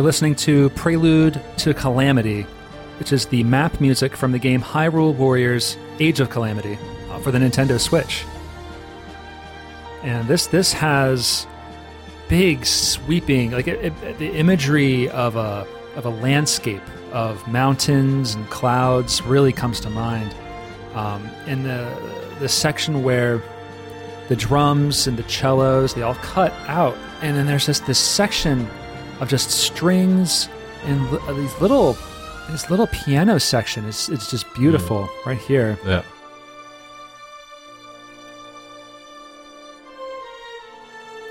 [0.00, 2.46] You're listening to Prelude to Calamity,
[2.98, 6.78] which is the map music from the game Hyrule Warriors Age of Calamity
[7.10, 8.24] uh, for the Nintendo Switch.
[10.02, 11.46] And this this has
[12.30, 16.80] big sweeping like it, it, the imagery of a of a landscape
[17.12, 20.34] of mountains and clouds really comes to mind.
[20.94, 21.94] Um, in the
[22.38, 23.42] the section where
[24.30, 28.66] the drums and the cellos they all cut out, and then there's just this section
[29.20, 30.48] of just strings
[30.84, 31.96] and li- uh, these little
[32.50, 35.26] this little piano section is it's just beautiful mm.
[35.26, 35.78] right here.
[35.86, 36.02] Yeah.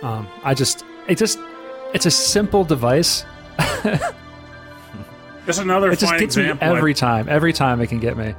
[0.02, 1.40] Um, I just it just
[1.94, 3.26] it's a simple device.
[5.46, 6.68] just another it just gets example.
[6.70, 7.28] me every time.
[7.28, 8.34] Every time it can get me.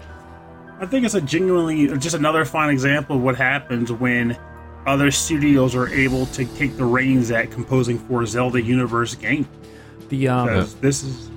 [0.81, 4.39] I think it's a genuinely just another fine example of what happens when
[4.87, 9.49] other studios are able to take the reins at composing for a Zelda universe game.
[10.09, 10.47] The um,
[10.81, 11.31] this is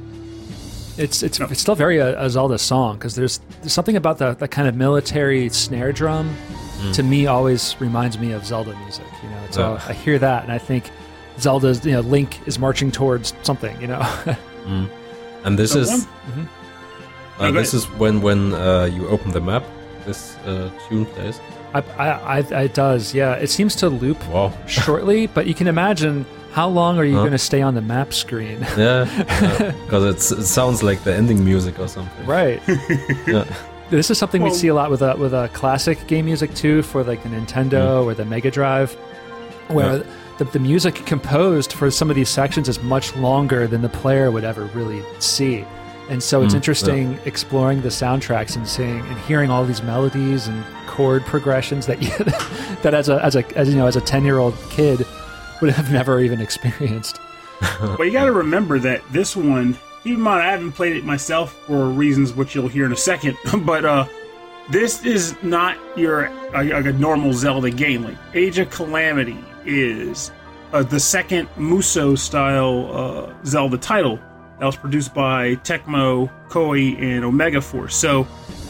[0.98, 1.48] it's it's no.
[1.50, 4.68] it's still very a, a Zelda song because there's, there's something about the, the kind
[4.68, 6.36] of military snare drum
[6.80, 6.94] mm.
[6.94, 9.06] to me always reminds me of Zelda music.
[9.24, 9.86] You know, so yeah.
[9.88, 10.90] I hear that and I think
[11.40, 13.80] Zelda's you know Link is marching towards something.
[13.82, 14.00] You know,
[14.66, 14.90] mm.
[15.44, 17.42] and this so is mm-hmm.
[17.42, 19.64] uh, this is when when uh, you open the map.
[20.06, 21.40] This uh, tune plays.
[21.74, 23.34] I, I, I, it does, yeah.
[23.34, 24.54] It seems to loop wow.
[24.68, 27.22] shortly, but you can imagine how long are you huh?
[27.22, 28.62] going to stay on the map screen?
[28.78, 29.06] yeah,
[29.86, 30.38] because yeah.
[30.38, 32.26] it sounds like the ending music or something.
[32.28, 32.62] Right.
[33.28, 33.46] yeah.
[33.90, 36.54] This is something well, we see a lot with a with a classic game music
[36.56, 38.06] too, for like the Nintendo mm.
[38.06, 38.94] or the Mega Drive,
[39.68, 40.04] where yeah.
[40.38, 44.32] the, the music composed for some of these sections is much longer than the player
[44.32, 45.66] would ever really see.
[46.10, 47.20] And so it's mm, interesting yeah.
[47.26, 52.10] exploring the soundtracks and seeing and hearing all these melodies and chord progressions that you,
[52.84, 55.06] that as a as a as you know as a ten year old kid
[55.60, 57.20] would have never even experienced.
[57.82, 59.78] well, you got to remember that this one.
[60.04, 62.98] Keep in mind, I haven't played it myself for reasons which you'll hear in a
[62.98, 63.38] second.
[63.66, 64.06] But uh,
[64.70, 68.04] this is not your a, a normal Zelda game.
[68.04, 70.32] Like Age of Calamity is
[70.74, 74.20] uh, the second Musou style uh, Zelda title
[74.60, 77.96] that was produced by Tecmo, Koei, and Omega Force.
[77.96, 78.28] So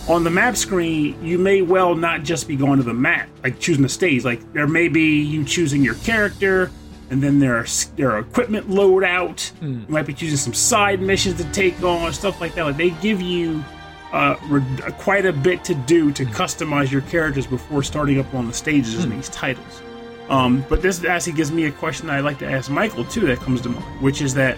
[0.07, 3.59] on the map screen, you may well not just be going to the map, like
[3.59, 4.25] choosing the stage.
[4.25, 6.71] Like there may be you choosing your character,
[7.09, 9.51] and then there are, there are equipment loadout.
[9.61, 9.87] Mm.
[9.87, 12.65] You might be choosing some side missions to take on, stuff like that.
[12.65, 13.63] Like they give you
[14.11, 16.33] uh, re- quite a bit to do to mm.
[16.33, 19.03] customize your characters before starting up on the stages mm.
[19.03, 19.17] in hmm.
[19.17, 19.81] these titles.
[20.29, 23.21] Um, but this actually gives me a question I'd like to ask Michael too.
[23.21, 24.55] That comes to mind, which is that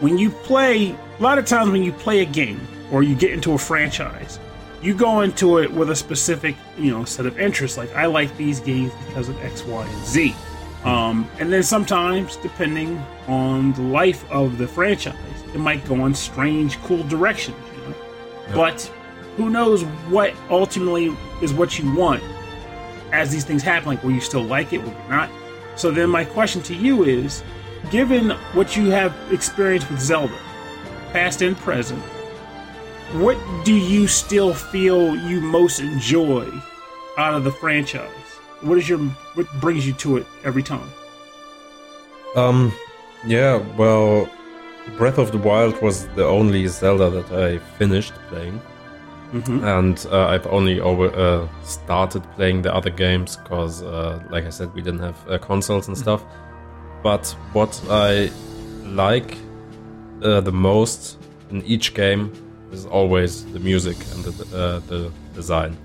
[0.00, 3.32] when you play, a lot of times when you play a game or you get
[3.32, 4.38] into a franchise,
[4.82, 7.76] you go into it with a specific, you know, set of interests.
[7.76, 10.34] Like I like these games because of X, Y, and Z.
[10.84, 15.16] Um, and then sometimes, depending on the life of the franchise,
[15.52, 17.56] it might go in strange, cool directions.
[17.74, 17.88] You know?
[17.88, 18.54] Yep.
[18.54, 18.82] But
[19.36, 22.22] who knows what ultimately is what you want
[23.12, 23.88] as these things happen?
[23.88, 24.78] Like, will you still like it?
[24.78, 25.30] Will you not?
[25.74, 27.42] So then, my question to you is
[27.90, 30.38] given what you have experienced with Zelda,
[31.12, 32.02] past and present,
[33.12, 36.46] what do you still feel you most enjoy
[37.16, 38.10] out of the franchise?
[38.60, 38.98] What is your
[39.34, 40.90] what brings you to it every time?
[42.36, 42.72] Um,
[43.24, 44.28] yeah, well,
[44.98, 48.60] Breath of the Wild was the only Zelda that I finished playing,
[49.32, 49.64] mm-hmm.
[49.64, 54.50] and uh, I've only over uh, started playing the other games because, uh, like I
[54.50, 56.02] said, we didn't have uh, consoles and mm-hmm.
[56.02, 56.24] stuff.
[57.02, 58.30] But what I
[58.84, 59.38] like
[60.22, 61.16] uh, the most
[61.50, 62.32] in each game
[62.72, 65.76] is always the music and the, uh, the design.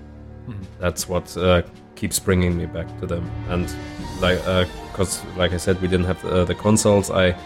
[0.48, 0.62] Mm-hmm.
[0.78, 1.62] That's what uh,
[1.94, 3.30] keeps bringing me back to them.
[3.48, 3.74] And
[4.20, 4.38] like,
[4.90, 7.10] because uh, like I said, we didn't have uh, the consoles.
[7.10, 7.36] I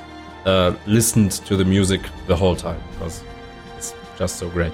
[0.45, 3.23] uh, listened to the music the whole time because
[3.77, 4.73] it's just so great.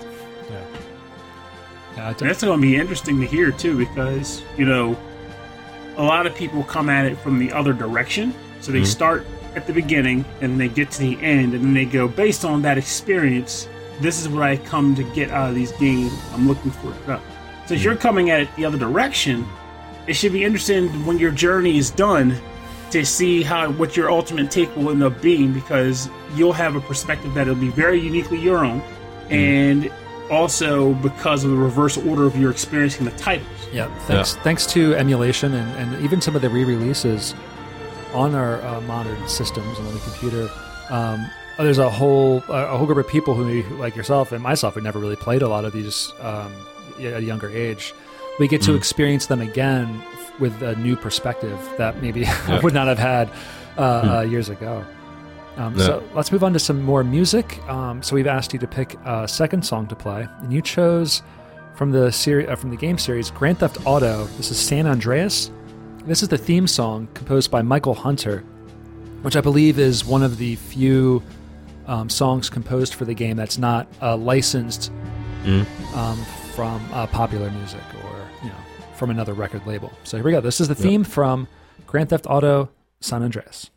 [0.51, 0.65] Yeah,
[1.97, 4.97] yeah that's going to be interesting to hear too, because you know,
[5.97, 8.87] a lot of people come at it from the other direction so they mm-hmm.
[8.87, 12.47] start at the beginning and they get to the end and then they go, based
[12.47, 13.69] on that experience,
[14.01, 16.13] this is what I come to get out of these games.
[16.33, 17.21] I'm looking for it.
[17.67, 19.47] So you're coming at it the other direction,
[20.07, 22.39] it should be interesting when your journey is done
[22.91, 26.81] to see how what your ultimate take will end up being because you'll have a
[26.81, 29.33] perspective that'll be very uniquely your own mm-hmm.
[29.33, 29.93] and
[30.31, 33.49] also because of the reverse order of your experiencing the titles.
[33.73, 34.43] Yeah, thanks yeah.
[34.43, 37.35] thanks to emulation and, and even some of the re-releases
[38.13, 40.49] on our uh, modern systems and on the computer.
[40.91, 44.81] Um, there's a whole a whole group of people who, like yourself and myself, who
[44.81, 46.53] never really played a lot of these um,
[46.99, 47.93] at a younger age.
[48.39, 48.77] We get to mm.
[48.77, 50.03] experience them again
[50.41, 52.47] with a new perspective that maybe yeah.
[52.49, 53.31] I would not have had
[53.77, 54.19] uh, mm.
[54.19, 54.85] uh, years ago.
[55.57, 57.65] Um, So let's move on to some more music.
[57.69, 61.23] Um, so we've asked you to pick a second song to play, and you chose
[61.77, 64.25] from the series uh, from the game series Grand Theft Auto.
[64.37, 65.51] This is San Andreas.
[66.07, 68.41] This is the theme song composed by Michael Hunter,
[69.23, 71.23] which I believe is one of the few
[71.87, 74.93] um, songs composed for the game that's not uh, licensed
[75.45, 75.65] mm.
[76.55, 78.57] from uh, popular music or you know
[78.95, 79.93] from another record label.
[80.05, 80.41] So here we go.
[80.41, 81.11] This is the theme yep.
[81.11, 81.49] from
[81.87, 82.71] Grand Theft Auto
[83.01, 83.71] San Andreas.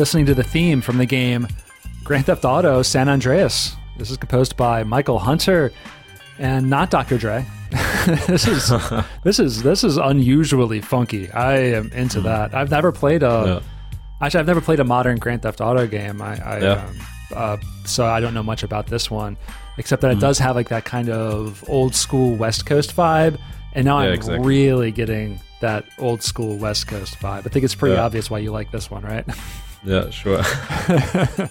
[0.00, 1.46] Listening to the theme from the game
[2.04, 3.76] Grand Theft Auto San Andreas.
[3.98, 5.72] This is composed by Michael Hunter
[6.38, 7.18] and not Dr.
[7.18, 7.44] Dre.
[8.26, 8.72] this is
[9.24, 11.30] this is this is unusually funky.
[11.32, 12.24] I am into hmm.
[12.24, 12.54] that.
[12.54, 13.96] I've never played a yeah.
[14.22, 16.22] actually I've never played a modern Grand Theft Auto game.
[16.22, 16.86] I, I yeah.
[16.86, 16.98] um,
[17.36, 19.36] uh, so I don't know much about this one,
[19.76, 20.20] except that it mm.
[20.20, 23.38] does have like that kind of old school West Coast vibe.
[23.74, 24.48] And now yeah, I'm exactly.
[24.48, 27.40] really getting that old school West Coast vibe.
[27.40, 29.26] I think it's pretty obvious why you like this one, right?
[29.84, 30.42] Yeah, sure.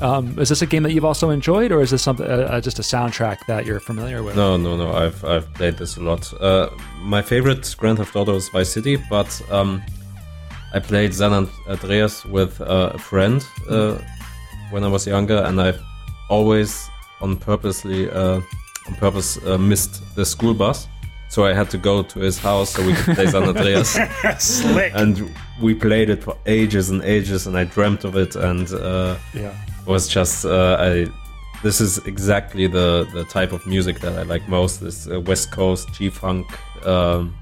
[0.00, 2.60] um, is this a game that you've also enjoyed, or is this something uh, uh,
[2.60, 4.36] just a soundtrack that you're familiar with?
[4.36, 4.92] No, no, no.
[4.92, 6.32] I've I've played this a lot.
[6.40, 6.70] Uh,
[7.02, 9.82] my favorite Grand Theft Auto is Vice City, but um,
[10.74, 13.98] I played San Andreas with uh, a friend uh,
[14.70, 15.80] when I was younger, and I've
[16.28, 16.88] always
[17.20, 18.40] on purposely uh,
[18.88, 20.88] on purpose missed the school bus.
[21.30, 23.96] So I had to go to his house so we could play San Andreas.
[24.40, 24.92] Slick.
[24.96, 29.16] And we played it for ages and ages, and I dreamt of it, and uh,
[29.32, 29.54] yeah,
[29.86, 31.06] was just uh, I.
[31.62, 34.80] This is exactly the the type of music that I like most.
[34.80, 36.46] This uh, West Coast G funk,
[36.84, 37.32] um,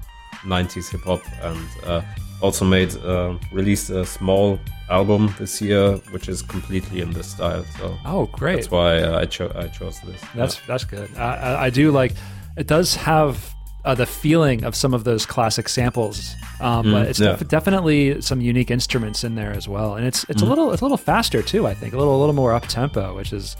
[0.43, 2.01] 90s hip hop, and uh,
[2.41, 4.59] also made uh, released a small
[4.91, 7.65] album this year, which is completely in this style.
[7.79, 8.57] So oh, great!
[8.57, 10.21] That's why uh, I chose I chose this.
[10.35, 10.63] That's yeah.
[10.67, 11.09] that's good.
[11.17, 12.13] I, I do like.
[12.57, 13.55] It does have
[13.89, 16.35] uh, the feeling of some of those classic samples.
[16.61, 17.35] Um, mm, but it's yeah.
[17.35, 20.45] def- definitely some unique instruments in there as well, and it's it's mm.
[20.45, 21.65] a little it's a little faster too.
[21.65, 23.57] I think a little a little more up tempo, which is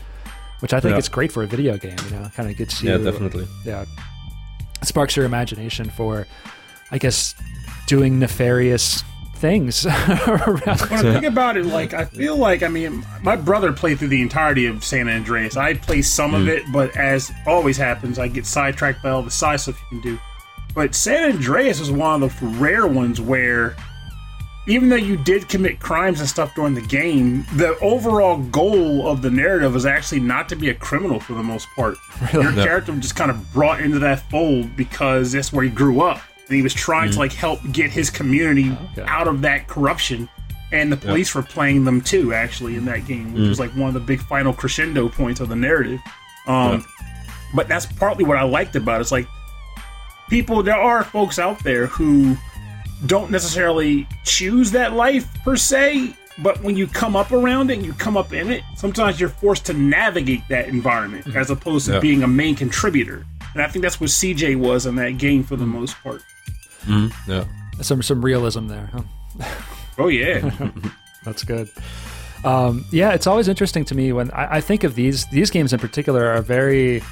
[0.59, 0.99] which I think yeah.
[0.99, 1.97] is great for a video game.
[2.05, 2.91] You know, kind of gets you.
[2.91, 3.47] Yeah, definitely.
[3.65, 3.85] Yeah,
[4.83, 6.27] sparks your imagination for,
[6.91, 7.33] I guess,
[7.87, 9.03] doing nefarious
[9.39, 9.83] things.
[9.85, 9.93] when
[10.67, 14.21] I think about it, like I feel like I mean, my brother played through the
[14.21, 15.57] entirety of San Andreas.
[15.57, 16.41] I played some mm.
[16.41, 20.01] of it, but as always happens, I get sidetracked by all the side stuff you
[20.01, 20.19] can do.
[20.75, 23.75] But San Andreas is one of the rare ones where,
[24.67, 29.21] even though you did commit crimes and stuff during the game, the overall goal of
[29.21, 31.97] the narrative is actually not to be a criminal for the most part.
[32.33, 32.43] Really?
[32.43, 32.63] Your no.
[32.63, 36.55] character just kind of brought into that fold because that's where he grew up and
[36.55, 37.13] he was trying mm.
[37.13, 39.03] to like help get his community okay.
[39.07, 40.27] out of that corruption.
[40.71, 43.49] And the police were playing them too, actually, in that game, which mm.
[43.49, 45.99] was like one of the big final crescendo points of the narrative.
[46.47, 46.85] Um.
[47.53, 49.01] But that's partly what I liked about it.
[49.01, 49.27] It's like
[50.29, 52.37] people, there are folks out there who
[53.05, 57.85] don't necessarily choose that life per se, but when you come up around it and
[57.85, 61.37] you come up in it, sometimes you're forced to navigate that environment mm-hmm.
[61.37, 63.25] as opposed to being a main contributor.
[63.53, 66.21] And I think that's what CJ was in that game for the most part.
[66.85, 67.45] Mm, yeah.
[67.81, 68.89] Some some realism there.
[68.93, 69.45] Huh?
[69.97, 70.51] oh yeah,
[71.23, 71.69] that's good.
[72.43, 75.73] Um, yeah, it's always interesting to me when I, I, think of these these games
[75.73, 77.03] in particular are very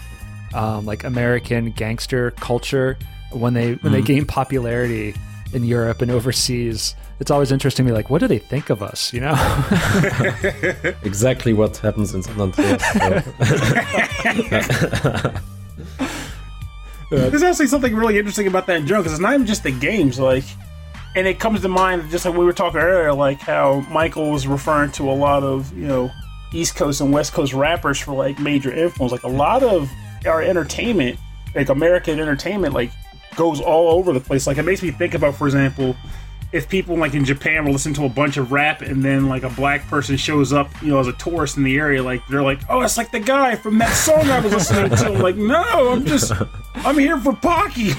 [0.53, 2.97] um, like American gangster culture
[3.31, 3.81] when they when mm.
[3.91, 4.05] they mm-hmm.
[4.05, 5.13] gain popularity
[5.53, 6.95] in Europe and overseas.
[7.19, 9.11] It's always interesting to me, like, what do they think of us?
[9.11, 9.33] You know,
[11.03, 12.83] exactly what happens in San Andreas.
[17.09, 20.19] There's actually something really interesting about that joke because it's not even just the games,
[20.19, 20.43] like,
[21.15, 24.45] and it comes to mind just like we were talking earlier, like how Michael was
[24.45, 26.11] referring to a lot of you know
[26.53, 29.11] East Coast and West Coast rappers for like major influence.
[29.11, 29.89] Like a lot of
[30.25, 31.17] our entertainment
[31.57, 32.91] like American entertainment like
[33.35, 34.47] goes all over the place.
[34.47, 35.95] Like it makes me think about, for example,
[36.53, 39.43] if people like in Japan will listen to a bunch of rap and then like
[39.43, 42.43] a black person shows up, you know, as a tourist in the area, like they're
[42.43, 45.35] like, "Oh, it's like the guy from that song I was listening to." I'm like,
[45.35, 46.31] no, I'm just,
[46.75, 47.87] I'm here for Pocky.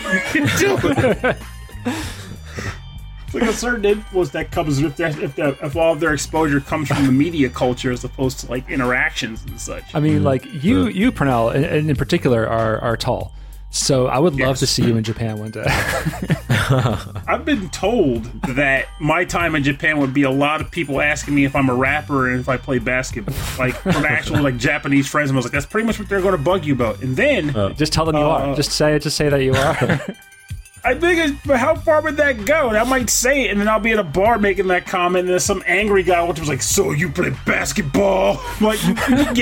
[3.29, 6.15] it's like a certain influence that comes if that, if that, if all of their
[6.15, 9.95] exposure comes from the media culture as opposed to like interactions and such.
[9.95, 10.25] I mean, mm.
[10.25, 13.35] like you, you Pernell, and in particular, are are tall.
[13.71, 14.61] So I would love yes.
[14.61, 15.65] to see you in Japan one day.
[17.29, 21.35] I've been told that my time in Japan would be a lot of people asking
[21.35, 25.07] me if I'm a rapper and if I play basketball, like from actual like Japanese
[25.07, 25.31] friends.
[25.31, 27.03] And I was like, that's pretty much what they're going to bug you about.
[27.03, 28.57] And then uh, just tell them you uh, are.
[28.57, 30.17] Just say just say that you are.
[30.85, 32.71] I think, but how far would that go?
[32.71, 35.29] I might say it, and then I'll be at a bar making that comment, and
[35.29, 38.79] then some angry guy which was like, "So you play basketball?" like,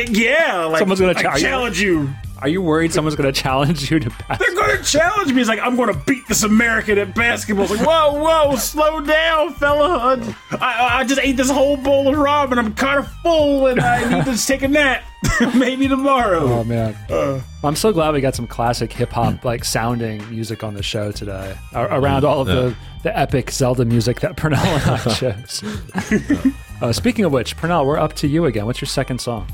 [0.09, 2.11] yeah, like someone's gonna challenge you.
[2.43, 4.37] Are you worried someone's going to challenge you to basketball?
[4.39, 5.37] They're going to challenge me.
[5.39, 7.64] He's like, I'm going to beat this American at basketball.
[7.64, 10.34] It's like, whoa, whoa, slow down, fella.
[10.51, 12.59] I, I just ate this whole bowl of ramen.
[12.59, 15.03] I'm kind of full and I need to take a nap.
[15.55, 16.41] Maybe tomorrow.
[16.41, 16.95] Oh, man.
[17.09, 20.82] Uh, I'm so glad we got some classic hip hop, like sounding music on the
[20.82, 22.55] show today around all of yeah.
[22.55, 26.53] the, the epic Zelda music that Pernell and I chose.
[26.82, 28.66] uh, speaking of which, Pernell, we're up to you again.
[28.66, 29.49] What's your second song?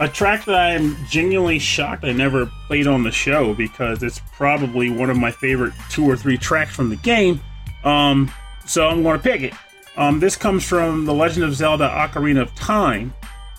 [0.00, 4.90] A track that I'm genuinely shocked I never played on the show because it's probably
[4.90, 7.40] one of my favorite two or three tracks from the game.
[7.84, 8.30] Um,
[8.66, 9.54] so I'm going to pick it.
[9.96, 13.12] Um, this comes from The Legend of Zelda Ocarina of Time,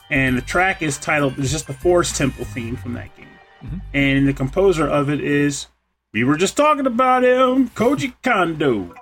[0.09, 3.27] and the track is titled, it's just the Forest Temple theme from that game.
[3.63, 3.77] Mm-hmm.
[3.93, 5.67] And the composer of it is,
[6.13, 8.95] we were just talking about him, Koji Kondo.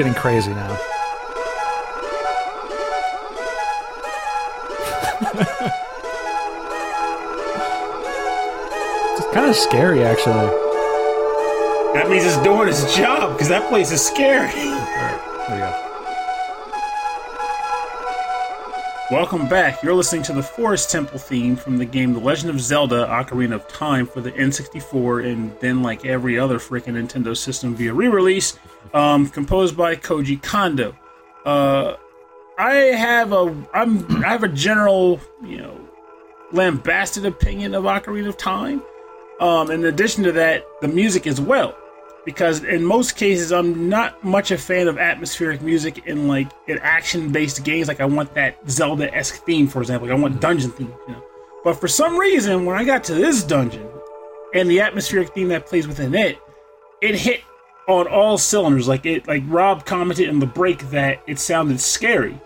[0.00, 0.72] Getting crazy now.
[9.18, 10.32] it's kind of scary, actually.
[11.92, 14.46] That means it's doing its job because that place is scary.
[14.46, 15.89] Right, here we go.
[19.10, 19.82] Welcome back.
[19.82, 23.54] You're listening to the Forest Temple theme from the game The Legend of Zelda Ocarina
[23.54, 28.06] of Time for the N64 and then, like every other freaking Nintendo system via re
[28.06, 28.56] release,
[28.94, 30.96] um, composed by Koji Kondo.
[31.44, 31.96] Uh,
[32.56, 35.80] I have a I'm I have a general, you know,
[36.52, 38.80] lambasted opinion of Ocarina of Time.
[39.40, 41.76] Um, in addition to that, the music as well
[42.24, 46.78] because in most cases I'm not much a fan of atmospheric music in like in
[46.78, 47.88] action-based games.
[47.88, 50.08] Like I want that Zelda-esque theme, for example.
[50.08, 50.40] Like I want mm-hmm.
[50.40, 51.24] dungeon theme, you know.
[51.64, 53.86] But for some reason, when I got to this dungeon
[54.54, 56.38] and the atmospheric theme that plays within it,
[57.02, 57.42] it hit
[57.86, 58.88] on all cylinders.
[58.88, 62.40] Like it, like Rob commented in the break that it sounded scary.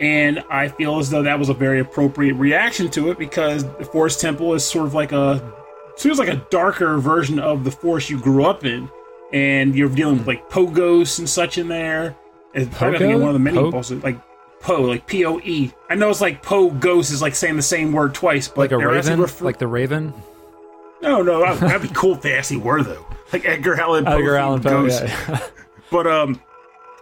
[0.00, 3.84] And I feel as though that was a very appropriate reaction to it because the
[3.84, 5.52] Forest Temple is sort of like a
[5.96, 8.88] feels like a darker version of the forest you grew up in
[9.32, 12.16] and you're dealing with like pogos and such in there.
[12.54, 14.18] It's probably one of the many po- bosses, like
[14.60, 15.70] po, like P O E.
[15.90, 18.72] I know it's like po ghost is like saying the same word twice, but like
[18.72, 20.14] a raven, refer- like the raven.
[21.00, 24.18] No, no, that'd be cool if they actually were though, like Edgar Allan Poe.
[24.18, 25.40] Edgar Allan Poe, yeah.
[25.90, 26.40] but um,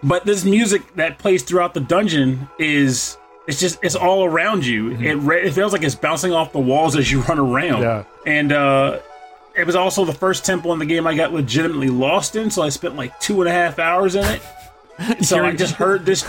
[0.03, 3.17] but this music that plays throughout the dungeon is
[3.47, 4.91] it's just it's all around you.
[4.91, 5.31] Mm-hmm.
[5.31, 7.83] It it feels like it's bouncing off the walls as you run around.
[7.83, 8.99] Yeah, and uh,
[9.57, 12.63] it was also the first temple in the game I got legitimately lost in, so
[12.63, 14.43] I spent like two and a half hours in it.
[15.21, 16.25] So I just heard this.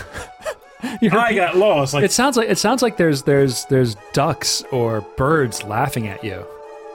[1.00, 1.94] you I got lost.
[1.94, 6.22] Like, it sounds like it sounds like there's there's there's ducks or birds laughing at
[6.22, 6.46] you.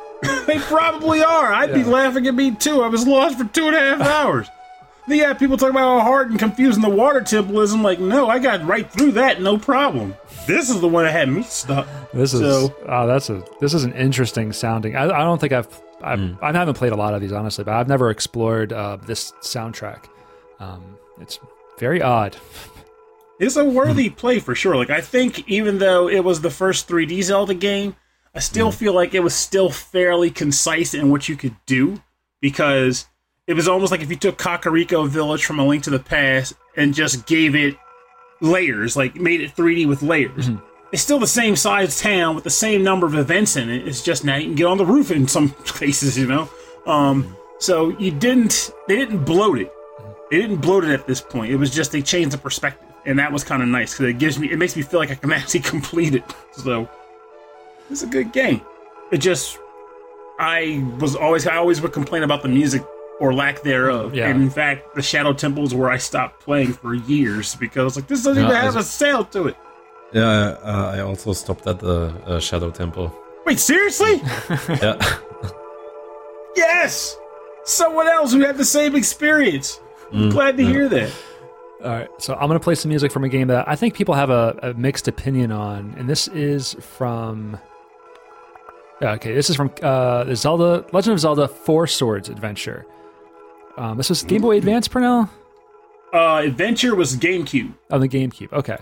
[0.47, 1.51] they probably are.
[1.51, 1.75] I'd yeah.
[1.75, 2.83] be laughing at me too.
[2.83, 4.47] I was lost for two and a half hours.
[5.07, 7.73] yeah, people talk about how hard and confusing the water temple is.
[7.73, 10.15] I'm like, no, I got right through that, no problem.
[10.47, 11.87] This is the one that had me stuck.
[12.13, 14.95] This so, is oh, that's a this is an interesting sounding.
[14.95, 15.67] I, I don't think I've
[16.03, 16.37] I've, mm.
[16.41, 20.05] I haven't played a lot of these honestly, but I've never explored uh, this soundtrack.
[20.59, 21.39] Um, it's
[21.79, 22.37] very odd.
[23.39, 24.75] It's a worthy play for sure.
[24.77, 27.95] Like I think even though it was the first 3D Zelda game,
[28.33, 28.73] I still mm.
[28.73, 32.01] feel like it was still fairly concise in what you could do
[32.41, 33.07] because
[33.47, 36.53] it was almost like if you took Kakariko Village from A Link to the Past
[36.77, 37.75] and just gave it
[38.39, 40.49] layers, like made it 3D with layers.
[40.49, 40.65] Mm-hmm.
[40.93, 43.87] It's still the same size town with the same number of events in it.
[43.87, 46.47] It's just now you can get on the roof in some places, you know.
[46.85, 49.73] Um, so you didn't, they didn't bloat it.
[50.29, 51.51] They didn't bloat it at this point.
[51.51, 54.19] It was just they changed the perspective, and that was kind of nice because it
[54.19, 56.23] gives me, it makes me feel like I can actually complete it.
[56.51, 56.87] So
[57.89, 58.61] it's a good game.
[59.11, 59.57] It just,
[60.37, 62.83] I was always, I always would complain about the music
[63.19, 64.13] or lack thereof.
[64.13, 64.29] Yeah.
[64.29, 68.05] And in fact, the Shadow Temple is where I stopped playing for years because like
[68.05, 69.57] this doesn't yeah, even have a sail to it.
[70.13, 73.13] Yeah, uh, I also stopped at the uh, Shadow Temple.
[73.45, 74.21] Wait, seriously?
[74.69, 74.95] yeah.
[76.55, 77.17] yes.
[77.65, 79.79] Someone else who had the same experience.
[80.11, 80.69] Mm, glad to yeah.
[80.69, 81.11] hear that.
[81.83, 83.93] All right, so I'm going to play some music from a game that I think
[83.93, 87.59] people have a, a mixed opinion on, and this is from.
[89.01, 92.85] Okay, this is from uh, the Zelda Legend of Zelda Four Swords Adventure.
[93.77, 95.29] Um, this was Game Boy Advance, Pernell?
[96.13, 97.73] Uh, Adventure was GameCube.
[97.89, 98.53] Oh, the GameCube.
[98.53, 98.77] Okay.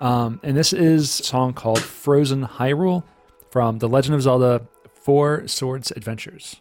[0.00, 3.02] Um, and this is a song called Frozen Hyrule
[3.50, 6.60] from The Legend of Zelda Four Swords Adventures.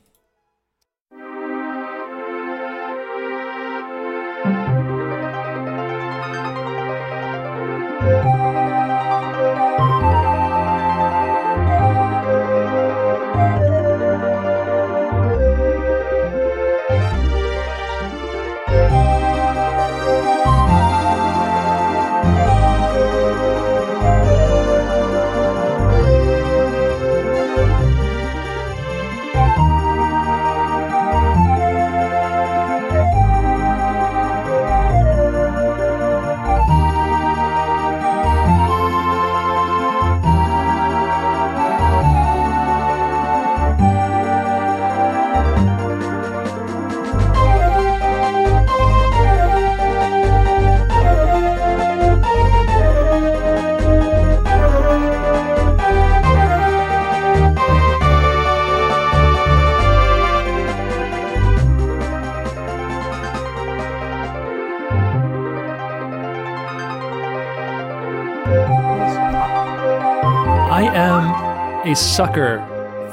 [71.96, 72.64] Sucker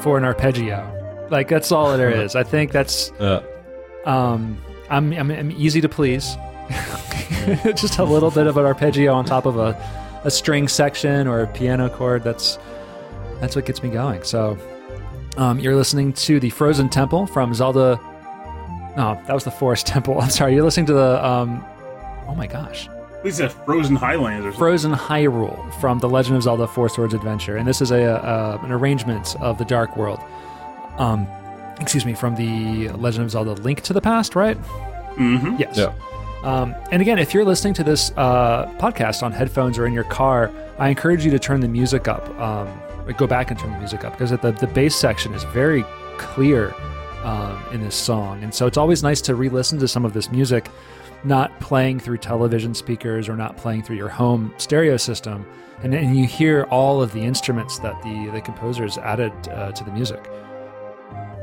[0.01, 0.91] for an arpeggio.
[1.29, 2.35] Like that's all there is.
[2.35, 3.41] I think that's yeah.
[4.05, 6.37] um I'm, I'm, I'm easy to please.
[7.75, 9.75] Just a little bit of an arpeggio on top of a,
[10.23, 12.23] a string section or a piano chord.
[12.23, 12.59] That's
[13.39, 14.23] that's what gets me going.
[14.23, 14.57] So
[15.37, 17.99] um, you're listening to the Frozen Temple from Zelda.
[18.95, 20.19] No, that was the Forest Temple.
[20.21, 20.53] I'm sorry.
[20.53, 21.25] You're listening to the.
[21.25, 21.65] Um,
[22.27, 22.89] oh my gosh
[23.25, 24.59] least a Frozen Highlands or something.
[24.59, 27.57] Frozen Hyrule from The Legend of Zelda Four Swords Adventure.
[27.57, 30.19] And this is a, a an arrangement of the Dark World.
[30.97, 31.27] Um,
[31.79, 34.57] excuse me, from the Legend of Zelda Link to the Past, right?
[35.15, 35.55] Mm-hmm.
[35.57, 35.77] Yes.
[35.77, 35.93] Yeah.
[36.43, 40.03] Um, and again, if you're listening to this uh, podcast on headphones or in your
[40.03, 42.29] car, I encourage you to turn the music up.
[42.39, 42.81] Um,
[43.17, 45.83] go back and turn the music up because the, the bass section is very
[46.17, 46.73] clear
[47.23, 48.43] um, in this song.
[48.43, 50.69] And so it's always nice to re listen to some of this music
[51.25, 55.45] not playing through television speakers or not playing through your home stereo system.
[55.83, 59.83] And, and you hear all of the instruments that the, the composers added uh, to
[59.83, 60.23] the music.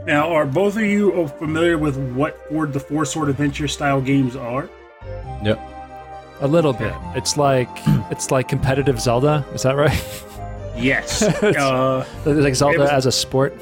[0.06, 4.34] Now, are both of you familiar with what Ford the Four Sword Adventure style games
[4.34, 4.68] are?
[5.44, 5.60] Yep.
[6.40, 6.94] A little bit.
[7.14, 7.68] It's like
[8.10, 9.46] it's like competitive Zelda.
[9.54, 10.24] Is that right?
[10.76, 11.22] Yes.
[11.42, 13.54] uh, like Zelda was, as a sport.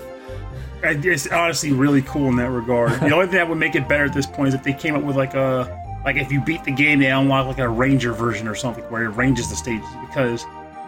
[0.83, 2.99] It's honestly really cool in that regard.
[3.01, 4.95] the only thing that would make it better at this point is if they came
[4.95, 8.13] up with like a like if you beat the game, they unlock like a ranger
[8.13, 10.45] version or something where it ranges the stages because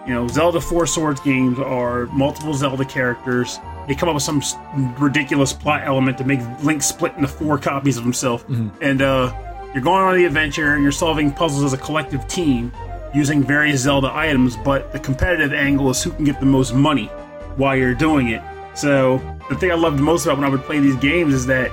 [0.07, 3.59] you know Zelda Four Swords games are multiple Zelda characters.
[3.89, 4.43] They come up with some
[4.99, 8.71] ridiculous plot element to make Link split into four copies of himself, mm-hmm.
[8.83, 9.33] and uh,
[9.75, 12.73] you're going on the adventure and you're solving puzzles as a collective team
[13.13, 14.57] using various Zelda items.
[14.57, 17.07] But the competitive angle is who can get the most money
[17.57, 18.43] while you're doing it.
[18.75, 19.19] So
[19.51, 21.71] the thing I loved most about when I would play these games is that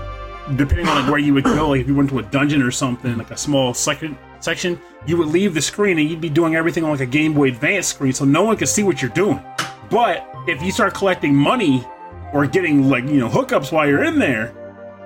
[0.55, 2.71] depending on like where you would go, like if you went to a dungeon or
[2.71, 6.55] something, like a small second section, you would leave the screen and you'd be doing
[6.55, 9.11] everything on like a Game Boy Advance screen, so no one could see what you're
[9.11, 9.41] doing.
[9.89, 11.85] But if you start collecting money
[12.33, 14.53] or getting like you know hookups while you're in there,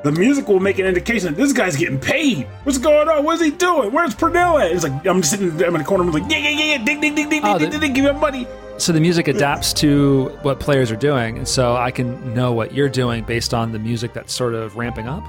[0.03, 2.47] the music will make an indication that this guy's getting paid.
[2.63, 3.23] What's going on?
[3.23, 3.91] What's he doing?
[3.91, 4.71] Where's Pernell at?
[4.71, 6.99] It's like I'm just sitting in the corner, I'm like yeah yeah yeah yeah ding
[7.01, 8.47] ding ding ding oh, ding, ding, ding, give him money.
[8.77, 12.73] So the music adapts to what players are doing, and so I can know what
[12.73, 15.23] you're doing based on the music that's sort of ramping up.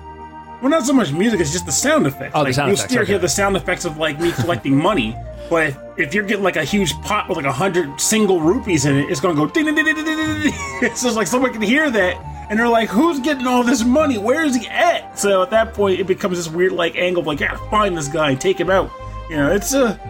[0.63, 2.33] Well, not so much music; it's just the sound effects.
[2.35, 2.73] Oh, like, the sound effects.
[2.73, 2.93] you'll effects.
[2.93, 3.13] still okay.
[3.13, 5.15] hear the sound effects of like me collecting money.
[5.51, 8.87] But if, if, you're getting like a huge pot with like a hundred single rupees
[8.87, 10.53] in it, it's gonna go ding ding ding ding ding ding.
[10.81, 14.17] It's just like someone can hear that, and they're like, "Who's getting all this money?
[14.17, 17.27] Where is he at?" So at that point, it becomes this weird like angle of
[17.27, 18.91] like, "Yeah, find this guy and take him out."
[19.29, 20.01] You know, it's a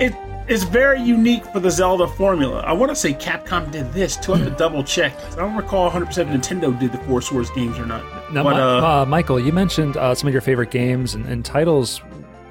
[0.00, 0.12] it
[0.48, 2.60] it's very unique for the Zelda formula.
[2.60, 4.34] I want to say Capcom did this too.
[4.34, 5.14] I have to double check.
[5.32, 8.02] I don't recall 100% Nintendo did the Four Swords games or not.
[8.32, 11.44] Now, but, uh, uh, Michael, you mentioned uh, some of your favorite games and, and
[11.44, 12.00] titles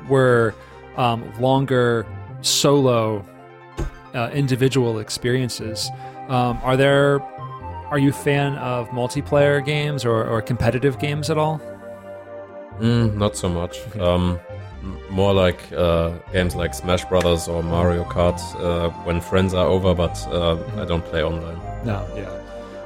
[0.08, 0.56] were
[0.98, 2.06] um, longer
[2.42, 3.26] solo
[4.14, 5.90] uh, individual experiences.
[6.30, 7.22] Um, are there?
[7.90, 11.60] Are you a fan of multiplayer games or, or competitive games at all?
[12.80, 13.80] Mm, not so much.
[13.90, 14.00] Okay.
[14.00, 14.40] Um,
[15.10, 19.94] more like uh, games like Smash Brothers or Mario Kart uh, when friends are over,
[19.94, 21.60] but uh, I don't play online.
[21.86, 22.36] No, yeah.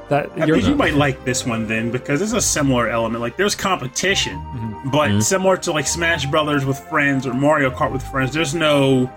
[0.08, 3.22] That I mean, you might like this one then because it's a similar element.
[3.22, 4.90] Like there's competition, mm-hmm.
[4.90, 5.20] but mm-hmm.
[5.20, 9.10] similar to like Smash Brothers with friends or Mario Kart with friends, there's no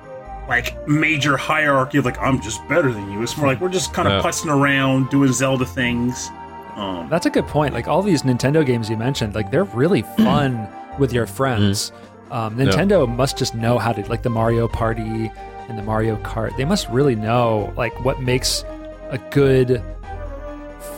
[0.47, 3.21] like major hierarchy of like I'm just better than you.
[3.21, 4.29] It's more like we're just kind of yeah.
[4.29, 6.29] putzing around doing Zelda things.
[6.75, 7.73] Um, That's a good point.
[7.73, 10.69] Like all these Nintendo games you mentioned, like they're really fun
[10.99, 11.91] with your friends.
[11.91, 12.06] Mm-hmm.
[12.31, 15.31] Um, Nintendo must just know how to like the Mario Party
[15.69, 16.55] and the Mario Kart.
[16.57, 18.63] They must really know like what makes
[19.09, 19.81] a good,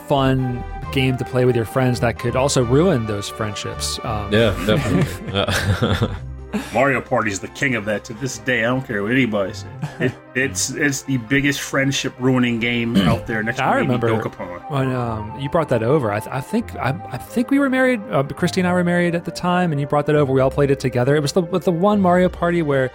[0.07, 3.99] fun game to play with your friends that could also ruin those friendships.
[4.03, 6.15] Um, yeah, definitely.
[6.73, 8.59] Mario Party is the king of that to this day.
[8.59, 9.67] I don't care what anybody says.
[9.99, 13.43] It, it's it's the biggest friendship ruining game out there.
[13.43, 14.69] Next I to remember Dokapon.
[14.71, 16.11] when um, you brought that over.
[16.11, 18.01] I, th- I think I, I, think we were married.
[18.09, 20.33] Uh, Christy and I were married at the time, and you brought that over.
[20.33, 21.15] We all played it together.
[21.15, 22.91] It was the the one Mario Party where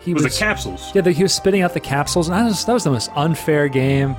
[0.00, 0.94] he was, was the capsules.
[0.94, 3.10] Yeah, the, he was spitting out the capsules, and that was, that was the most
[3.14, 4.16] unfair game.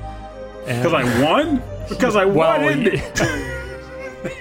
[0.64, 1.62] Because I won.
[1.88, 2.90] Because I won.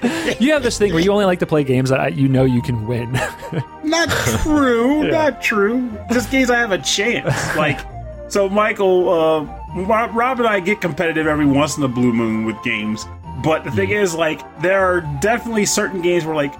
[0.39, 2.61] You have this thing where you only like to play games that you know you
[2.61, 3.11] can win.
[3.83, 4.09] not
[4.41, 5.05] true.
[5.05, 5.11] yeah.
[5.11, 5.89] Not true.
[6.11, 7.55] Just games I have a chance.
[7.55, 7.79] Like,
[8.27, 9.43] so Michael, uh,
[9.83, 13.05] Rob and I get competitive every once in a blue moon with games.
[13.43, 14.01] But the thing mm.
[14.01, 16.53] is, like, there are definitely certain games where, like,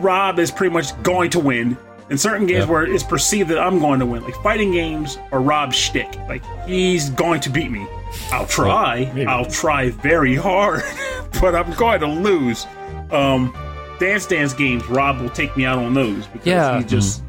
[0.00, 1.76] Rob is pretty much going to win,
[2.10, 2.68] and certain games yep.
[2.68, 4.22] where it's perceived that I'm going to win.
[4.22, 6.14] Like fighting games are Rob's shtick.
[6.28, 7.86] Like he's going to beat me.
[8.32, 9.10] I'll try.
[9.14, 10.82] Well, I'll try very hard,
[11.40, 12.66] but I'm going to lose.
[13.10, 13.54] Um,
[13.98, 16.78] Dance Dance games, Rob will take me out on those because yeah.
[16.78, 17.22] he just.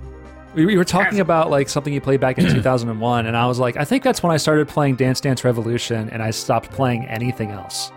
[0.55, 3.59] We, we were talking about like something you played back in 2001, and I was
[3.59, 7.05] like, I think that's when I started playing Dance Dance Revolution, and I stopped playing
[7.07, 7.91] anything else.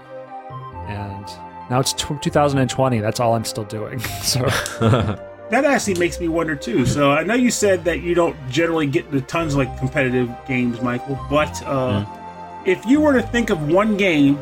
[0.86, 1.26] And
[1.70, 3.00] now it's t- 2020.
[3.00, 4.00] That's all I'm still doing.
[4.22, 4.46] So
[5.52, 6.84] that actually makes me wonder too.
[6.86, 10.30] So I know you said that you don't generally get into tons of like competitive
[10.46, 12.18] games, Michael, but uh, mm
[12.64, 14.36] if you were to think of one game,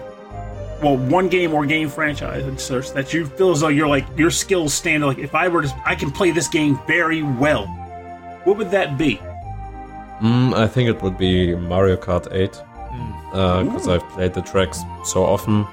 [0.82, 4.06] well, one game or game franchise and such that you feel as though you're like
[4.16, 7.66] your skills stand like if I were to I can play this game very well,
[8.44, 9.16] what would that be?
[10.20, 13.88] Mm, I think it would be Mario Kart 8 because mm.
[13.88, 15.66] uh, I've played the tracks so often.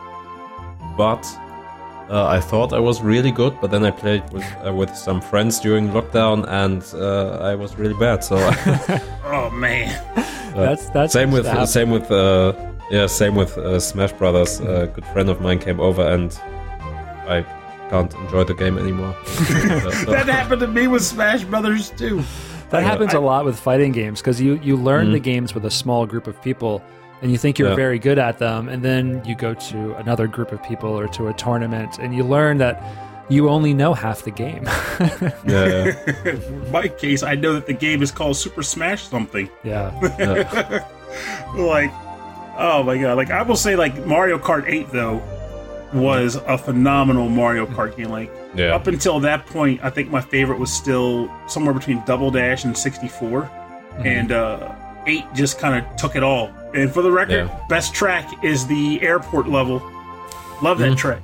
[0.98, 1.24] But
[2.10, 5.22] uh, I thought I was really good, but then I played with uh, with some
[5.22, 8.24] friends during lockdown, and uh, I was really bad.
[8.24, 8.38] So,
[9.26, 9.90] oh man,
[10.56, 12.54] that's that's same with same with uh,
[12.90, 14.60] yeah same with uh, Smash Brothers.
[14.62, 16.38] A good friend of mine came over, and
[17.28, 17.46] I
[17.90, 19.16] can't enjoy the game anymore.
[20.08, 22.24] that happened to me with Smash Brothers too.
[22.70, 25.12] That happens I, a lot with fighting games because you you learn mm.
[25.14, 26.82] the games with a small group of people
[27.22, 27.76] and you think you're yeah.
[27.76, 31.28] very good at them and then you go to another group of people or to
[31.28, 32.82] a tournament and you learn that
[33.30, 34.64] you only know half the game.
[35.46, 35.94] yeah.
[36.26, 39.50] In my case, I know that the game is called Super Smash something.
[39.64, 39.92] Yeah.
[40.20, 40.88] yeah.
[41.56, 41.92] like,
[42.58, 43.18] oh my god!
[43.18, 45.22] Like I will say, like Mario Kart 8 though
[45.94, 48.10] was a phenomenal Mario Kart game.
[48.10, 48.76] Like yeah.
[48.76, 52.78] up until that point, I think my favorite was still somewhere between Double Dash and
[52.78, 54.08] 64, mm-hmm.
[54.08, 54.74] and uh,
[55.06, 57.66] 8 just kind of took it all and for the record, yeah.
[57.70, 59.80] best track is the airport level.
[60.62, 60.96] Love that mm-hmm.
[60.96, 61.22] track.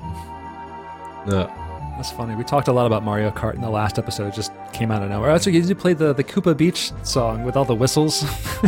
[1.28, 1.60] Yeah.
[1.96, 2.36] That's funny.
[2.36, 4.28] We talked a lot about Mario Kart in the last episode.
[4.28, 5.30] It just came out of nowhere.
[5.30, 8.24] Also, you did play the, the Koopa Beach song with all the whistles.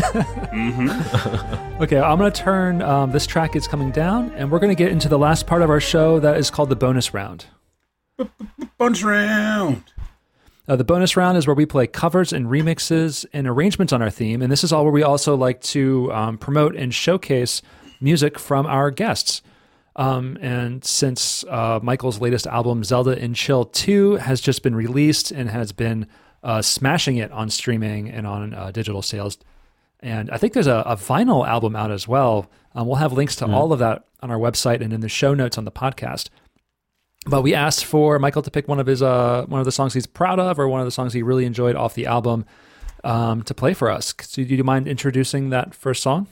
[0.54, 1.82] mm-hmm.
[1.84, 2.84] okay, I'm going to turn.
[2.84, 5.64] Um, this track is coming down, and we're going to get into the last part
[5.64, 7.48] of our show that is called the bonus round.
[8.78, 9.84] Bonus round.
[10.68, 14.10] Uh, the bonus round is where we play covers and remixes and arrangements on our
[14.10, 14.42] theme.
[14.42, 17.62] And this is all where we also like to um, promote and showcase
[18.02, 19.42] music from our guests.
[19.96, 25.32] Um, and since uh, Michael's latest album, Zelda and Chill 2, has just been released
[25.32, 26.08] and has been
[26.44, 29.38] uh, smashing it on streaming and on uh, digital sales.
[30.02, 32.50] And I think there's a, a vinyl album out as well.
[32.74, 33.54] Um, we'll have links to mm.
[33.54, 36.30] all of that on our website and in the show notes on the podcast.
[37.26, 39.94] But we asked for Michael to pick one of his uh, one of the songs
[39.94, 42.46] he's proud of, or one of the songs he really enjoyed off the album,
[43.04, 44.14] um, to play for us.
[44.22, 46.28] So, do you mind introducing that first song?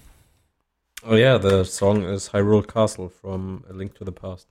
[1.05, 4.47] Oh yeah, the song is Hyrule Castle from A Link to the Past.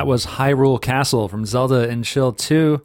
[0.00, 2.80] That was Hyrule Castle from Zelda and Chill 2.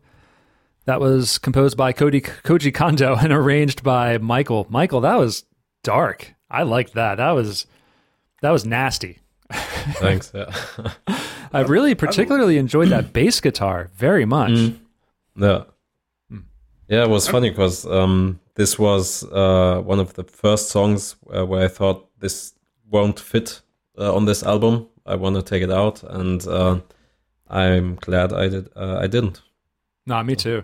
[0.84, 4.68] That was composed by Cody, Koji Kondo and arranged by Michael.
[4.70, 5.46] Michael, that was
[5.82, 6.36] dark.
[6.52, 7.16] I liked that.
[7.16, 7.68] That was
[8.42, 9.20] that was nasty.
[9.54, 10.34] Thanks.
[10.36, 10.54] Yeah.
[11.54, 14.52] I really particularly enjoyed that bass guitar very much.
[14.52, 14.80] Mm.
[15.38, 15.64] Yeah.
[16.30, 16.40] Hmm.
[16.90, 21.46] Yeah, it was funny because um, this was uh, one of the first songs uh,
[21.46, 22.56] where I thought this
[22.92, 23.62] won't fit
[23.98, 24.90] uh, on this album.
[25.06, 26.80] I want to take it out, and uh,
[27.48, 28.70] I'm glad I did.
[28.76, 29.42] Uh, I didn't.
[30.06, 30.64] Nah, me too.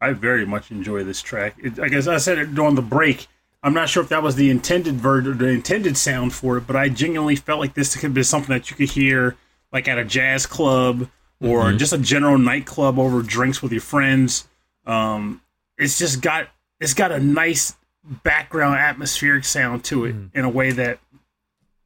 [0.00, 1.56] I very much enjoy this track.
[1.58, 3.26] It, I guess I said it during the break.
[3.62, 6.76] I'm not sure if that was the intended version, the intended sound for it, but
[6.76, 9.36] I genuinely felt like this could be something that you could hear
[9.72, 11.08] like at a jazz club
[11.40, 11.78] or mm-hmm.
[11.78, 14.46] just a general nightclub over drinks with your friends.
[14.86, 15.42] Um,
[15.76, 16.48] it's just got
[16.80, 17.74] it's got a nice
[18.04, 20.30] background atmospheric sound to it mm.
[20.34, 21.00] in a way that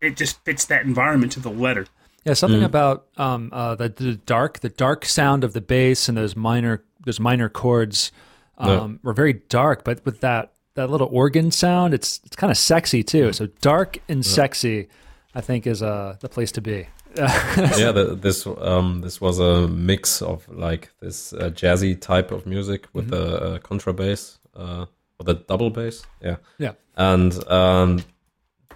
[0.00, 1.86] it just fits that environment to the letter.
[2.24, 2.66] Yeah, something mm.
[2.66, 6.84] about um, uh, the, the, dark, the dark sound of the bass and those minor,
[7.04, 8.12] those minor chords
[8.58, 12.56] um, were very dark, but with that that little organ sound, it's it's kind of
[12.56, 13.32] sexy too.
[13.32, 14.88] So dark and sexy,
[15.34, 16.86] I think, is uh, the place to be.
[17.16, 22.46] yeah, the, this um, this was a mix of like this uh, jazzy type of
[22.46, 23.22] music with mm-hmm.
[23.22, 24.86] the uh, contrabass uh,
[25.18, 26.06] or the double bass.
[26.22, 28.02] Yeah, yeah, and um,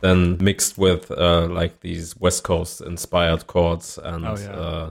[0.00, 4.50] then mixed with uh, like these West Coast inspired chords and oh, yeah.
[4.50, 4.90] uh,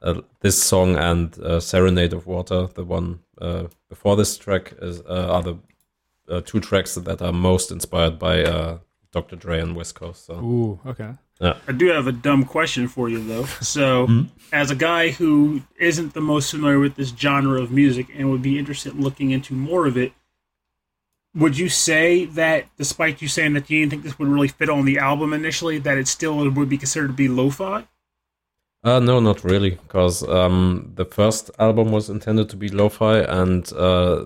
[0.00, 5.00] uh, this song and uh, Serenade of Water, the one uh, before this track, is
[5.00, 8.78] uh, are the two tracks that are most inspired by
[9.12, 9.36] Dr.
[9.36, 10.26] Dre and West Coast.
[10.26, 10.34] So.
[10.34, 11.14] Ooh, okay.
[11.40, 11.56] Yeah.
[11.66, 13.44] I do have a dumb question for you though.
[13.60, 14.26] So, mm-hmm.
[14.52, 18.42] as a guy who isn't the most familiar with this genre of music and would
[18.42, 20.12] be interested in looking into more of it,
[21.34, 24.68] would you say that despite you saying that you didn't think this would really fit
[24.68, 27.86] on the album initially that it still would be considered to be lo-fi
[28.84, 33.72] Uh, no, not really, because um, the first album was intended to be lo-fi, and
[33.72, 34.24] uh,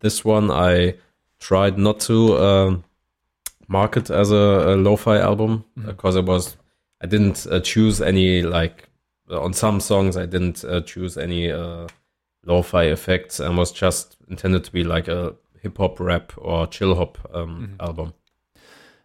[0.00, 0.94] this one I
[1.38, 2.76] tried not to uh,
[3.68, 4.34] market as a,
[4.72, 5.88] a lo-fi album mm-hmm.
[5.88, 6.56] because it was
[7.00, 8.88] I didn't uh, choose any like
[9.30, 11.88] on some songs I didn't uh, choose any uh,
[12.44, 16.94] lo-fi effects and was just intended to be like a hip hop rap or chill
[16.94, 17.86] hop um, mm-hmm.
[17.86, 18.14] album.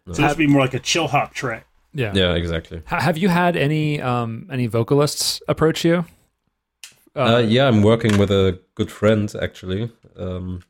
[0.06, 1.66] So this would be more like a chill hop track.
[1.92, 2.12] Yeah.
[2.14, 2.82] Yeah, exactly.
[2.86, 6.04] have you had any um, any vocalists approach you?
[7.16, 10.62] Uh, uh, yeah, I'm working with a good friend actually, um,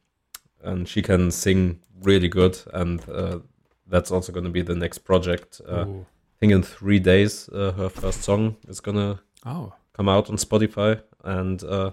[0.62, 3.41] and she can sing really good, and uh,
[3.86, 5.61] that's also going to be the next project.
[5.68, 9.74] Uh, I think in three days, uh, her first song is gonna oh.
[9.93, 11.91] come out on Spotify, and uh,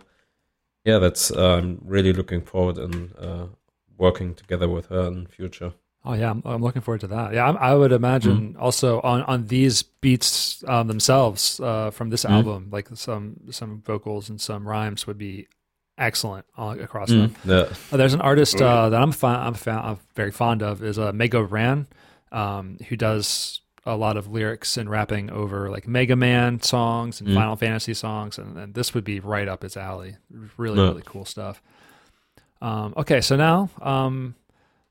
[0.85, 3.11] yeah, that's I'm really looking forward and
[3.97, 5.73] working together with her in future.
[6.07, 7.33] Oh yeah, I'm, I'm, looking forward to that.
[7.33, 8.61] Yeah, I, I would imagine mm.
[8.61, 12.29] also on on these beats um, themselves uh, from this mm.
[12.29, 15.47] album, like some some vocals and some rhymes would be
[15.97, 17.33] excellent across mm.
[17.33, 17.35] them.
[17.45, 17.75] Yeah.
[17.91, 20.99] Uh, there's an artist uh, that I'm fun, I'm, fa- I'm very fond of is
[20.99, 21.87] uh, Mega Ran,
[22.31, 27.29] um, who does a lot of lyrics and rapping over like Mega Man songs and
[27.29, 27.35] mm.
[27.35, 30.17] Final Fantasy songs, and, and, this would be right up his alley.
[30.57, 31.61] Really, really cool stuff.
[32.61, 33.69] Um, okay, so now.
[33.81, 34.35] Um,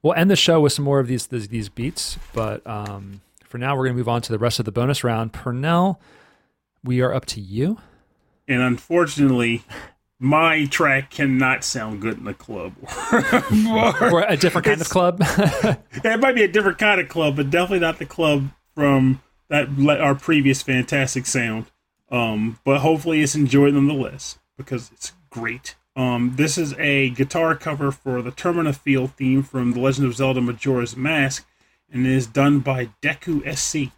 [0.03, 3.59] we'll end the show with some more of these these, these beats, but um, for
[3.59, 5.33] now we're going to move on to the rest of the bonus round.
[5.33, 5.97] Pernell,
[6.85, 7.79] we are up to you.
[8.47, 9.65] And unfortunately,
[10.21, 12.75] my track cannot sound good in the club
[14.13, 15.19] or a different kind of club.
[15.23, 19.69] it might be a different kind of club, but definitely not the club from that
[20.01, 21.67] our previous fantastic sound.
[22.11, 25.75] Um, but hopefully, it's enjoyed nonetheless because it's great.
[25.97, 30.17] Um, this is a guitar cover for the Termina Field theme from The Legend of
[30.17, 31.47] Zelda Majora's Mask,
[31.93, 33.93] and it is done by Deku SC.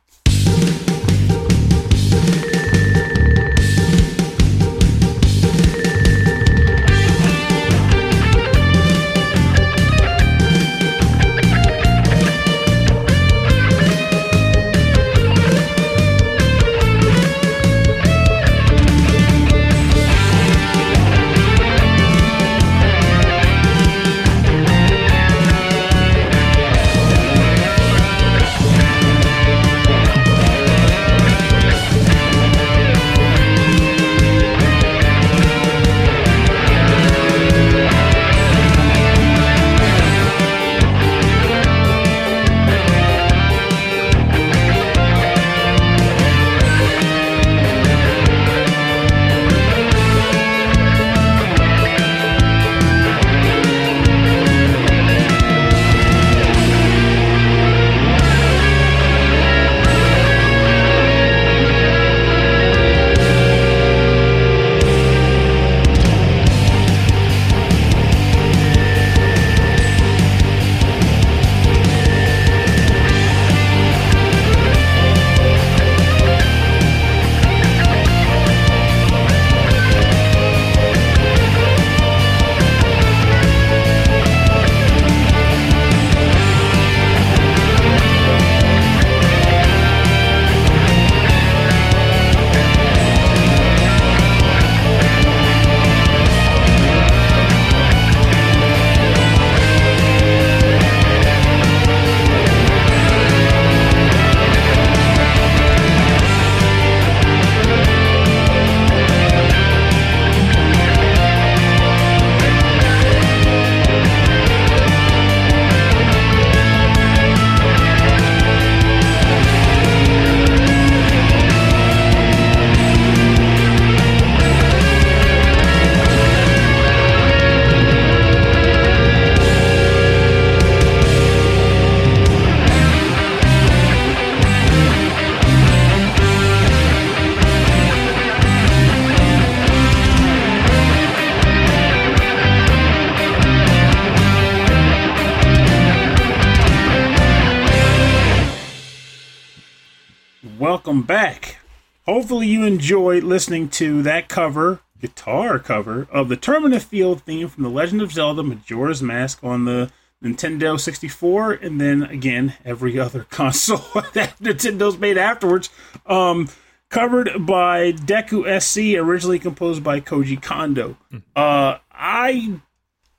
[152.17, 157.63] Hopefully you enjoyed listening to that cover, guitar cover, of the Termina Field theme from
[157.63, 159.91] The Legend of Zelda Majora's Mask on the
[160.25, 165.69] Nintendo 64, and then again, every other console that Nintendo's made afterwards.
[166.07, 166.49] Um,
[166.89, 170.97] covered by Deku SC, originally composed by Koji Kondo.
[171.11, 171.19] Hmm.
[171.37, 172.61] Uh, I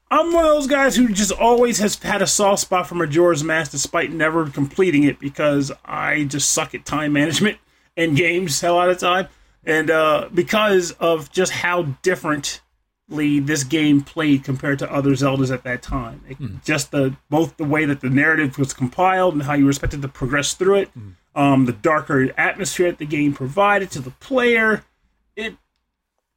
[0.10, 3.44] I'm one of those guys who just always has had a soft spot for Majora's
[3.44, 7.60] Mask despite never completing it because I just suck at time management
[7.98, 9.28] in games a lot of time.
[9.66, 12.62] and uh, because of just how differently
[13.40, 16.24] this game played compared to other Zeldas at that time.
[16.30, 16.64] It, mm.
[16.64, 20.02] Just the both the way that the narrative was compiled and how you were expected
[20.04, 21.16] to progress through it, mm.
[21.36, 24.84] um, the darker atmosphere that the game provided to the player.
[25.36, 25.56] It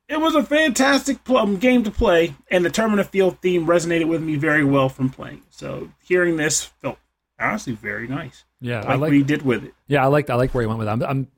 [0.09, 4.09] it was a fantastic pl- um, game to play, and the Termina Field theme resonated
[4.09, 5.43] with me very well from playing.
[5.51, 6.99] So hearing this felt
[7.39, 8.45] honestly very nice.
[8.61, 9.75] Yeah, I like, I like what he did with it.
[9.87, 10.91] Yeah, I like I like where he went with it.
[10.91, 11.29] I'm, I'm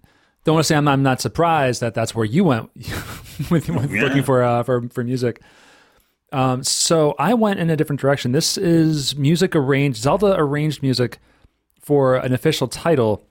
[0.45, 2.71] don't want to say I'm, I'm not surprised that that's where you went
[3.51, 4.03] with, with yeah.
[4.03, 5.41] looking for uh, for for music.
[6.33, 8.33] Um, so I went in a different direction.
[8.33, 11.19] This is music arranged, Zelda arranged music
[11.79, 13.27] for an official title.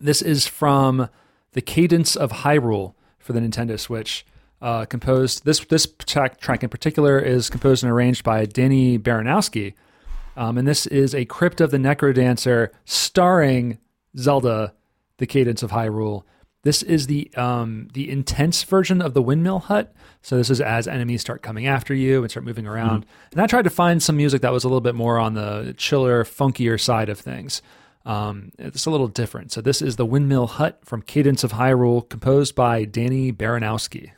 [0.00, 1.10] This is from
[1.52, 4.24] the Cadence of Hyrule for the Nintendo Switch.
[4.62, 9.74] Uh, composed this this track, track in particular is composed and arranged by Danny Baranowski,
[10.36, 13.78] um, and this is a Crypt of the Necrodancer starring
[14.16, 14.72] Zelda,
[15.18, 16.22] the Cadence of Hyrule.
[16.62, 19.92] This is the um, the intense version of the Windmill Hut.
[20.22, 23.02] So this is as enemies start coming after you and start moving around.
[23.04, 23.32] Mm-hmm.
[23.32, 25.74] And I tried to find some music that was a little bit more on the
[25.76, 27.62] chiller, funkier side of things.
[28.04, 29.52] Um, it's a little different.
[29.52, 34.12] So this is the Windmill Hut from Cadence of Hyrule, composed by Danny Baranowski.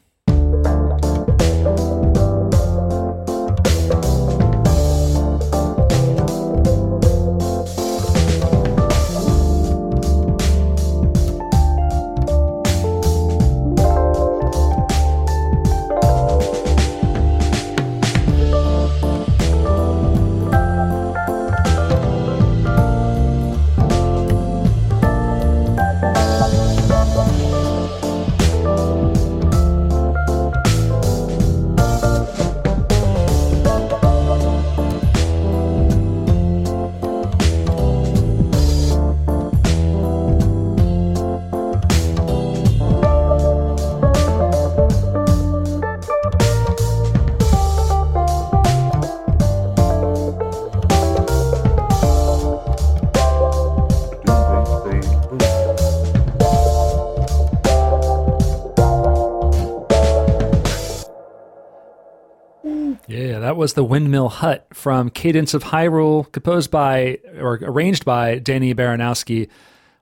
[63.57, 69.49] Was the Windmill Hut from Cadence of Hyrule, composed by or arranged by Danny Baranowski.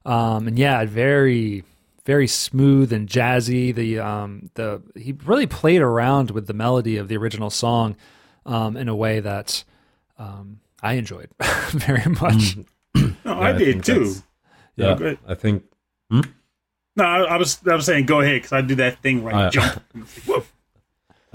[0.04, 1.64] Um, and yeah, very,
[2.04, 3.74] very smooth and jazzy.
[3.74, 7.96] The um, the he really played around with the melody of the original song
[8.44, 9.64] um, in a way that
[10.18, 11.28] um, I enjoyed
[11.70, 12.56] very much.
[12.56, 12.66] Mm.
[12.96, 14.14] no, yeah, I, I did too.
[14.76, 15.64] Yeah, yeah I think.
[16.10, 16.20] Hmm?
[16.96, 19.34] No, I, I, was I was saying go ahead because I do that thing where
[19.34, 19.82] I uh, jump.
[20.28, 20.40] Uh,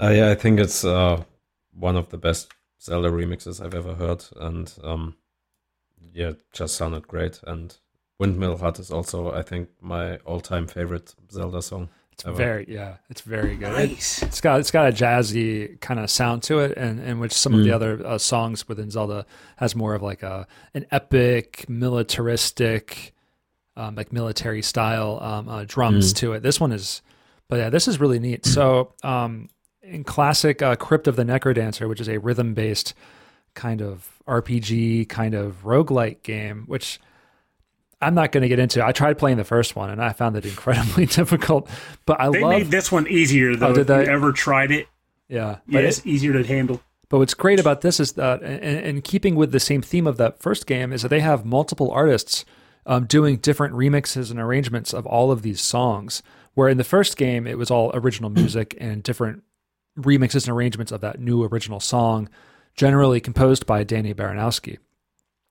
[0.10, 1.24] yeah, I think it's uh,
[1.78, 5.16] one of the best Zelda remixes I've ever heard, and um,
[6.12, 7.40] yeah, just sounded great.
[7.46, 7.76] And
[8.18, 11.88] Windmill Hut is also, I think, my all-time favorite Zelda song.
[12.12, 12.36] It's ever.
[12.36, 13.72] very yeah, it's very good.
[13.72, 14.22] Nice.
[14.22, 17.32] It, has got it's got a jazzy kind of sound to it, and in which
[17.32, 17.58] some mm.
[17.58, 17.74] of the mm.
[17.74, 19.24] other uh, songs within Zelda
[19.56, 23.14] has more of like a an epic, militaristic,
[23.76, 26.16] um, like military style um, uh, drums mm.
[26.16, 26.42] to it.
[26.42, 27.02] This one is,
[27.48, 28.44] but yeah, this is really neat.
[28.44, 29.48] So um,
[29.88, 32.94] in classic uh, Crypt of the Necrodancer, which is a rhythm based
[33.54, 37.00] kind of RPG, kind of roguelike game, which
[38.00, 38.84] I'm not going to get into.
[38.84, 41.68] I tried playing the first one and I found it incredibly difficult.
[42.06, 43.68] But I love they love, made this one easier though.
[43.68, 44.04] Oh, did they?
[44.04, 44.88] You ever tried it?
[45.28, 46.80] Yeah, yeah, it's it, easier to handle.
[47.10, 50.40] But what's great about this is that, in keeping with the same theme of that
[50.40, 52.44] first game, is that they have multiple artists
[52.84, 56.22] um, doing different remixes and arrangements of all of these songs.
[56.54, 59.42] Where in the first game, it was all original music and different
[59.98, 62.28] remixes and arrangements of that new original song,
[62.74, 64.78] generally composed by Danny Baranowski.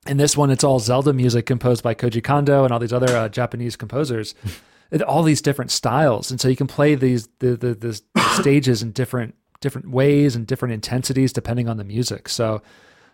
[0.08, 3.16] In this one, it's all Zelda music composed by Koji Kondo and all these other
[3.16, 4.36] uh, Japanese composers,
[5.08, 8.02] all these different styles, and so you can play these the the, the
[8.42, 12.30] stages in different different ways and different intensities depending on the music.
[12.30, 12.62] So,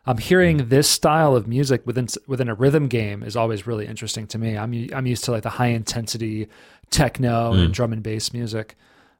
[0.05, 3.88] I'm um, hearing this style of music within within a rhythm game is always really
[3.88, 4.57] interesting to me.
[4.57, 6.49] I'm I'm used to like the high intensity
[6.91, 7.65] techno mm.
[7.65, 8.75] and drum and bass music.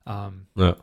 [0.06, 0.74] Um, yeah.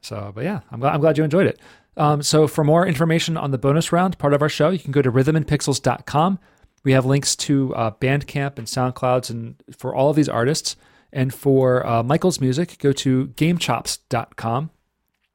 [0.00, 1.60] So, but yeah, I'm glad, I'm glad you enjoyed it.
[1.96, 4.92] Um, so, for more information on the bonus round, part of our show, you can
[4.92, 6.38] go to rhythmandpixels.com.
[6.82, 10.76] We have links to uh, Bandcamp and SoundClouds and for all of these artists.
[11.12, 14.70] And for uh, Michael's music, go to gamechops.com.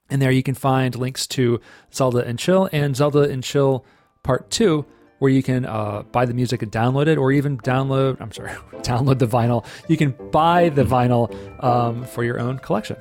[0.10, 1.60] And there you can find links to
[1.94, 3.86] Zelda and Chill and Zelda and Chill
[4.24, 4.86] Part 2,
[5.20, 8.52] where you can uh, buy the music and download it, or even download, I'm sorry,
[8.82, 9.66] download the vinyl.
[9.88, 12.98] You can buy the vinyl um, for your own collection.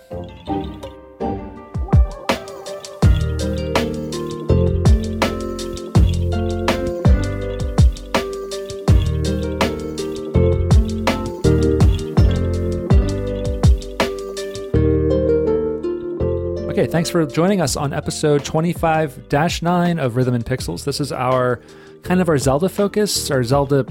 [16.94, 19.26] Thanks for joining us on episode 25
[19.62, 20.84] 9 of Rhythm and Pixels.
[20.84, 21.60] This is our
[22.04, 23.84] kind of our Zelda focus, our Zelda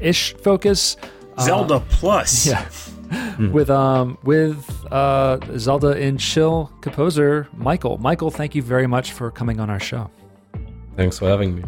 [0.00, 0.96] ish focus.
[1.38, 2.48] Zelda uh, Plus.
[3.08, 3.46] Yeah.
[3.52, 4.58] with um with
[4.90, 7.96] uh Zelda and Chill composer Michael.
[7.98, 10.10] Michael, thank you very much for coming on our show.
[10.96, 11.64] Thanks for having me.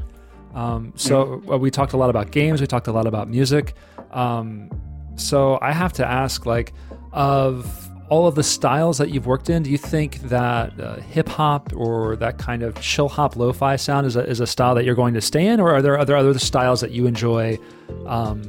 [0.56, 2.60] Um, so uh, we talked a lot about games.
[2.60, 3.74] We talked a lot about music.
[4.10, 4.70] Um,
[5.14, 6.72] so I have to ask, like,
[7.12, 11.28] of all of the styles that you've worked in, do you think that uh, hip
[11.28, 14.84] hop or that kind of chill hop lo-fi sound is a, is a style that
[14.84, 17.58] you're going to stay in, or are there other other styles that you enjoy
[18.06, 18.42] um,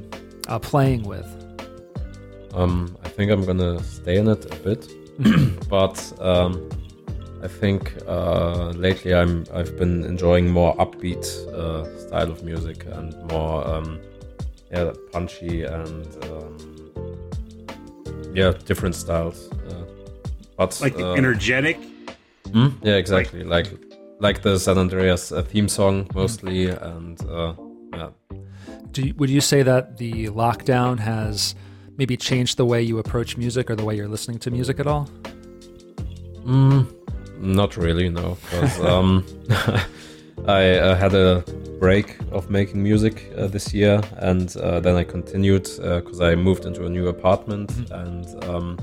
[0.48, 1.28] uh, playing with?
[2.54, 4.88] Um, I think I'm gonna stay in it a bit,
[5.70, 6.70] but um,
[7.44, 13.14] I think uh, lately I'm I've been enjoying more upbeat uh, style of music and
[13.32, 14.00] more um,
[14.72, 16.69] yeah punchy and um,
[18.34, 19.50] yeah different styles.
[19.52, 19.86] Uh,
[20.58, 21.78] but like uh, energetic.
[22.52, 22.70] Hmm?
[22.82, 23.44] Yeah, exactly.
[23.44, 23.68] Like
[24.20, 27.54] like the San Andreas uh, theme song mostly, and uh,
[27.94, 28.10] yeah.
[28.92, 31.56] Do you, would you say that the lockdown has
[31.98, 34.88] maybe changed the way you approach music or the way you're listening to music at
[34.88, 35.08] all?
[36.44, 36.88] Mm,
[37.40, 38.38] not really, no.
[38.50, 39.26] Because um,
[40.48, 41.44] I uh, had a
[41.80, 46.36] break of making music uh, this year, and uh, then I continued because uh, I
[46.36, 47.94] moved into a new apartment, mm-hmm.
[47.94, 48.80] and um,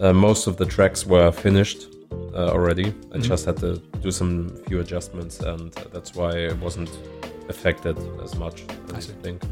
[0.00, 1.88] uh, most of the tracks were finished
[2.34, 2.86] uh, already.
[2.86, 3.22] I mm-hmm.
[3.22, 6.90] just had to do some few adjustments, and that's why it wasn't
[7.48, 8.64] affected as much
[8.94, 9.42] as I think.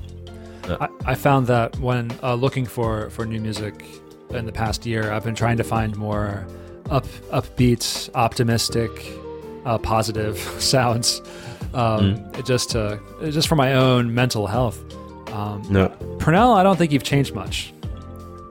[0.68, 0.76] Yeah.
[0.80, 3.84] I, I, found that when looking for for new music
[4.30, 6.46] in the past year, I've been trying to find more
[6.90, 8.90] up upbeat, optimistic,
[9.64, 11.20] uh, positive sounds.
[11.72, 12.44] Um, mm.
[12.44, 13.00] Just to
[13.30, 14.82] just for my own mental health.
[15.32, 15.88] Um, no,
[16.18, 17.72] Pernell, I don't think you've changed much.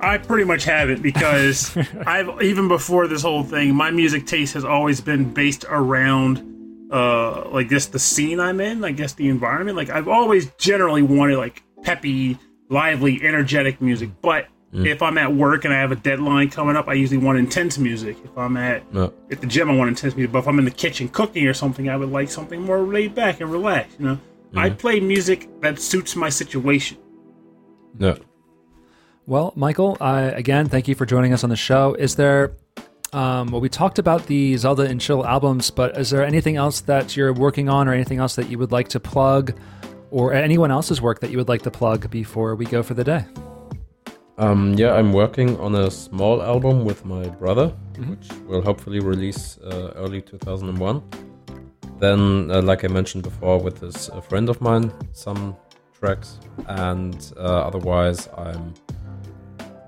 [0.01, 1.75] I pretty much haven't because
[2.05, 6.45] I've even before this whole thing, my music taste has always been based around
[6.91, 9.75] uh like just the scene I'm in, I guess the environment.
[9.75, 12.37] Like I've always generally wanted like peppy,
[12.69, 14.85] lively, energetic music, but Mm.
[14.85, 17.79] If I'm at work and I have a deadline coming up, I usually want intense
[17.79, 18.17] music.
[18.23, 19.11] If I'm at no.
[19.31, 20.31] at the gym, I want intense music.
[20.31, 23.15] But if I'm in the kitchen cooking or something, I would like something more laid
[23.15, 23.99] back and relaxed.
[23.99, 24.19] You know.
[24.55, 26.97] I play music that suits my situation.
[27.97, 28.17] No.
[29.25, 31.93] Well, Michael, I, again, thank you for joining us on the show.
[31.93, 32.53] Is there,
[33.13, 36.81] um, well, we talked about the Zelda and Chill albums, but is there anything else
[36.81, 39.53] that you're working on or anything else that you would like to plug
[40.09, 43.03] or anyone else's work that you would like to plug before we go for the
[43.03, 43.25] day?
[44.39, 48.11] Um, yeah, I'm working on a small album with my brother, mm-hmm.
[48.11, 51.03] which will hopefully release uh, early 2001.
[51.99, 55.57] Then, uh, like I mentioned before, with this a friend of mine, some
[55.99, 58.73] tracks, and uh, otherwise, I'm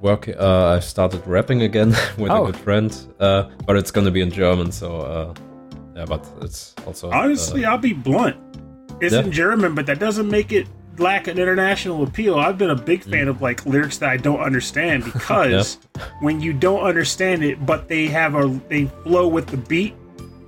[0.02, 0.36] working.
[0.38, 2.44] Uh, I started rapping again with oh.
[2.44, 2.92] a good friend,
[3.22, 4.74] uh, but it's going to be in German.
[4.74, 5.34] So, uh,
[5.96, 8.36] yeah, but it's also honestly, I'll be blunt.
[9.00, 9.22] It's yeah.
[9.22, 12.36] in German, but that doesn't make it lack an international appeal.
[12.36, 16.08] I've been a big fan of like lyrics that I don't understand because yep.
[16.22, 19.96] when you don't understand it, but they have a they flow with the beat,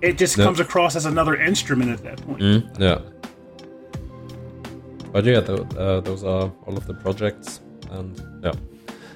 [0.01, 0.45] it just yep.
[0.45, 2.41] comes across as another instrument at that point.
[2.41, 2.99] Mm, yeah.
[5.11, 7.61] But yeah, th- uh, those are all of the projects,
[7.91, 8.53] and yeah.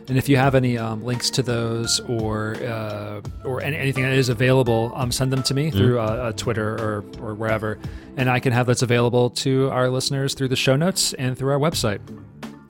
[0.10, 4.14] And if you have any um, links to those or uh, or any, anything that
[4.14, 5.78] is available, um, send them to me mm-hmm.
[5.78, 7.78] through uh, uh, Twitter or, or wherever,
[8.16, 11.52] and I can have those available to our listeners through the show notes and through
[11.52, 12.00] our website.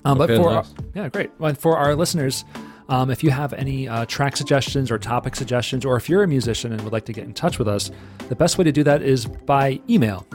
[0.04, 0.74] Um, okay, but for nice.
[0.96, 1.30] yeah, great.
[1.38, 2.44] But for our listeners,
[2.90, 6.28] um, if you have any uh, track suggestions or topic suggestions, or if you're a
[6.28, 7.92] musician and would like to get in touch with us,
[8.30, 10.26] the best way to do that is by email.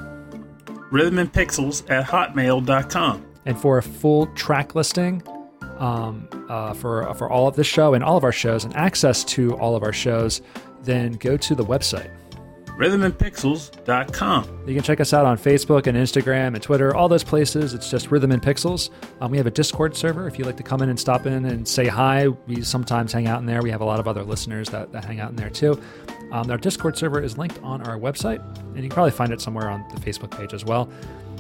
[0.93, 3.27] Rhythmandpixels at hotmail.com.
[3.45, 5.23] And for a full track listing,
[5.83, 9.25] um, uh, for for all of this show and all of our shows and access
[9.25, 10.41] to all of our shows,
[10.83, 12.11] then go to the website
[12.77, 14.65] rhythmandpixels.com.
[14.67, 17.75] You can check us out on Facebook and Instagram and Twitter, all those places.
[17.75, 18.91] It's just Rhythm and Pixels.
[19.21, 21.45] Um, we have a Discord server if you'd like to come in and stop in
[21.45, 22.29] and say hi.
[22.29, 23.63] We sometimes hang out in there.
[23.63, 25.81] We have a lot of other listeners that, that hang out in there too.
[26.33, 29.41] Um, our Discord server is linked on our website, and you can probably find it
[29.41, 30.89] somewhere on the Facebook page as well.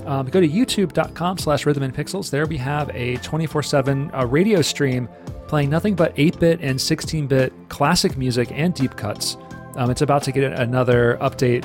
[0.04, 2.30] Um, go to youtube.com slash rhythm and pixels.
[2.30, 5.08] There we have a 24 7 uh, radio stream
[5.48, 9.36] playing nothing but 8 bit and 16 bit classic music and deep cuts.
[9.76, 11.64] Um, it's about to get another update,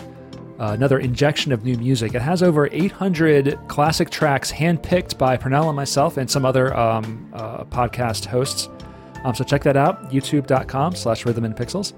[0.60, 2.14] uh, another injection of new music.
[2.14, 7.30] It has over 800 classic tracks handpicked by Pernell and myself and some other um,
[7.34, 8.70] uh, podcast hosts.
[9.26, 11.94] Um, so check that out, youtube.com slash rhythm and pixels.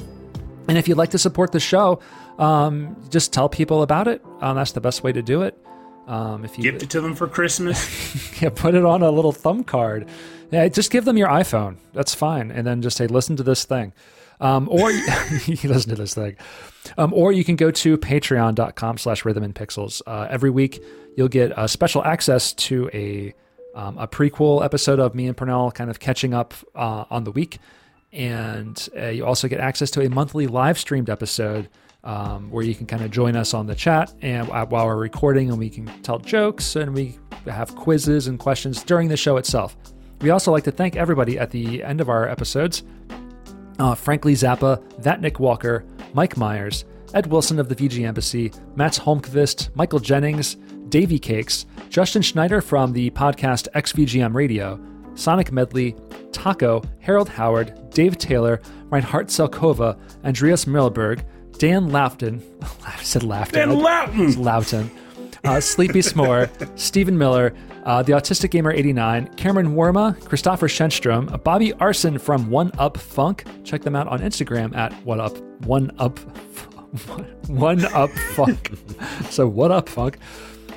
[0.70, 2.00] And if you'd like to support the show,
[2.38, 4.24] um, just tell people about it.
[4.40, 5.58] Um, that's the best way to do it.
[6.06, 9.32] Um, if you give it to them for Christmas, yeah, put it on a little
[9.32, 10.08] thumb card.
[10.52, 11.78] Yeah, just give them your iPhone.
[11.94, 13.94] That's fine, and then just say, "Listen to this thing."
[14.40, 14.92] Um, or
[15.46, 16.36] you listen to this thing.
[17.00, 20.04] Um, or you can go to patreon.com slash rhythm and pixels.
[20.06, 20.84] Uh, every week,
[21.18, 23.34] you'll get uh, special access to a,
[23.76, 27.32] um, a prequel episode of me and Pernell kind of catching up uh, on the
[27.32, 27.58] week.
[28.12, 31.70] And uh, you also get access to a monthly live streamed episode
[32.04, 35.50] um, where you can kind of join us on the chat and while we're recording
[35.50, 39.76] and we can tell jokes and we have quizzes and questions during the show itself.
[40.22, 42.84] We also like to thank everybody at the end of our episodes
[43.80, 49.00] uh, Frankly Zappa, That Nick Walker, Mike Myers, Ed Wilson of the VG Embassy, Mats
[49.00, 50.56] Holmqvist, Michael Jennings,
[50.90, 54.80] Davy Cakes, Justin Schneider from the podcast XVGM Radio,
[55.16, 55.96] Sonic Medley,
[56.32, 61.24] Taco, Harold Howard, Dave Taylor, Reinhard Selkova, Andreas Millerberg,
[61.58, 62.42] Dan Lafton,
[62.86, 63.52] I said Lafton.
[63.54, 64.34] Dan Lafton!
[64.36, 64.90] Lafton.
[65.46, 66.50] Uh, Sleepy S'more,
[66.80, 67.54] Stephen Miller,
[67.86, 73.46] uh, the Autistic Gamer 89, Cameron Worma, Christopher Shenstrom, Bobby Arson from One Up Funk.
[73.64, 76.20] Check them out on Instagram at One Up One Up
[77.48, 78.72] One Up Funk.
[79.30, 80.18] so What Up Funk.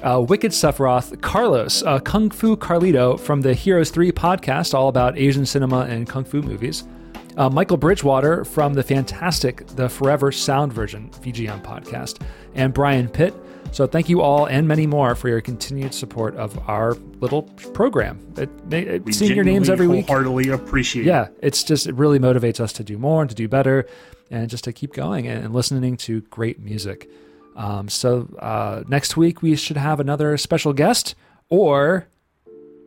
[0.03, 5.17] Uh, Wicked Sephiroth, Carlos, uh, Kung Fu Carlito from the Heroes 3 podcast, all about
[5.17, 6.85] Asian cinema and Kung Fu movies.
[7.37, 12.21] Uh, Michael Bridgewater from the fantastic The Forever Sound Version VGM podcast.
[12.55, 13.35] And Brian Pitt
[13.71, 18.21] so thank you all and many more for your continued support of our little program.
[18.37, 21.07] It, it, seeing your names every week, heartily appreciate.
[21.07, 23.87] Yeah, it's just it really motivates us to do more and to do better,
[24.31, 27.09] and just to keep going and, and listening to great music.
[27.57, 31.15] Um, so uh, next week we should have another special guest
[31.49, 32.07] or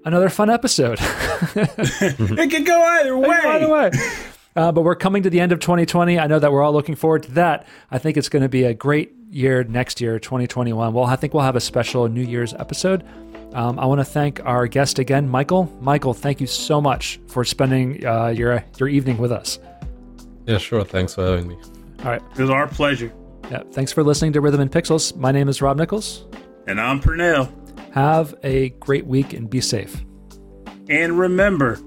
[0.03, 0.97] another fun episode.
[1.01, 3.39] it could go either way.
[3.43, 3.91] Either way.
[4.55, 6.17] Uh, but we're coming to the end of 2020.
[6.17, 7.67] I know that we're all looking forward to that.
[7.91, 10.93] I think it's going to be a great year next year, 2021.
[10.93, 13.03] Well, I think we'll have a special New Year's episode.
[13.53, 15.71] Um, I want to thank our guest again, Michael.
[15.81, 19.59] Michael, thank you so much for spending uh, your your evening with us.
[20.45, 20.83] Yeah, sure.
[20.83, 21.57] Thanks for having me.
[21.99, 23.13] All right, it was our pleasure.
[23.51, 25.15] Yeah, thanks for listening to Rhythm and Pixels.
[25.15, 26.25] My name is Rob Nichols,
[26.67, 27.51] and I'm Pernell.
[27.93, 30.03] Have a great week and be safe.
[30.89, 31.79] And remember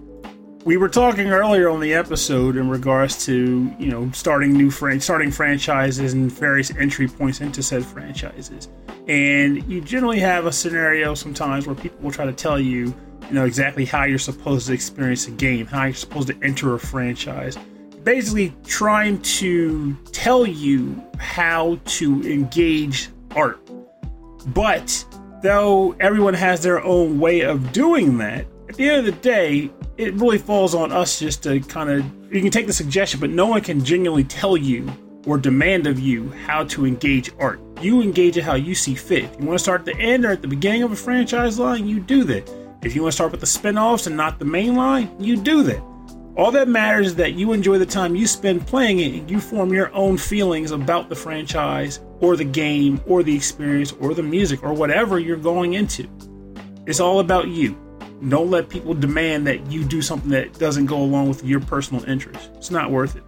[0.64, 5.00] we were talking earlier on the episode in regards to you know starting new fran-
[5.00, 8.68] starting franchises and various entry points into said franchises
[9.08, 12.94] and you generally have a scenario sometimes where people will try to tell you
[13.28, 16.74] you know exactly how you're supposed to experience a game how you're supposed to enter
[16.74, 17.56] a franchise
[18.08, 23.60] basically trying to tell you how to engage art
[24.54, 25.04] but
[25.42, 29.70] though everyone has their own way of doing that at the end of the day
[29.98, 33.30] it really falls on us just to kind of you can take the suggestion, but
[33.30, 34.90] no one can genuinely tell you
[35.26, 37.60] or demand of you how to engage art.
[37.80, 39.24] You engage it how you see fit.
[39.24, 41.58] If you want to start at the end or at the beginning of a franchise
[41.58, 42.50] line, you do that.
[42.82, 45.62] If you want to start with the spin-offs and not the main line, you do
[45.64, 45.82] that.
[46.38, 49.40] All that matters is that you enjoy the time you spend playing it and you
[49.40, 54.22] form your own feelings about the franchise or the game or the experience or the
[54.22, 56.08] music or whatever you're going into.
[56.86, 57.76] It's all about you.
[58.28, 62.04] Don't let people demand that you do something that doesn't go along with your personal
[62.04, 62.52] interest.
[62.54, 63.24] It's not worth it.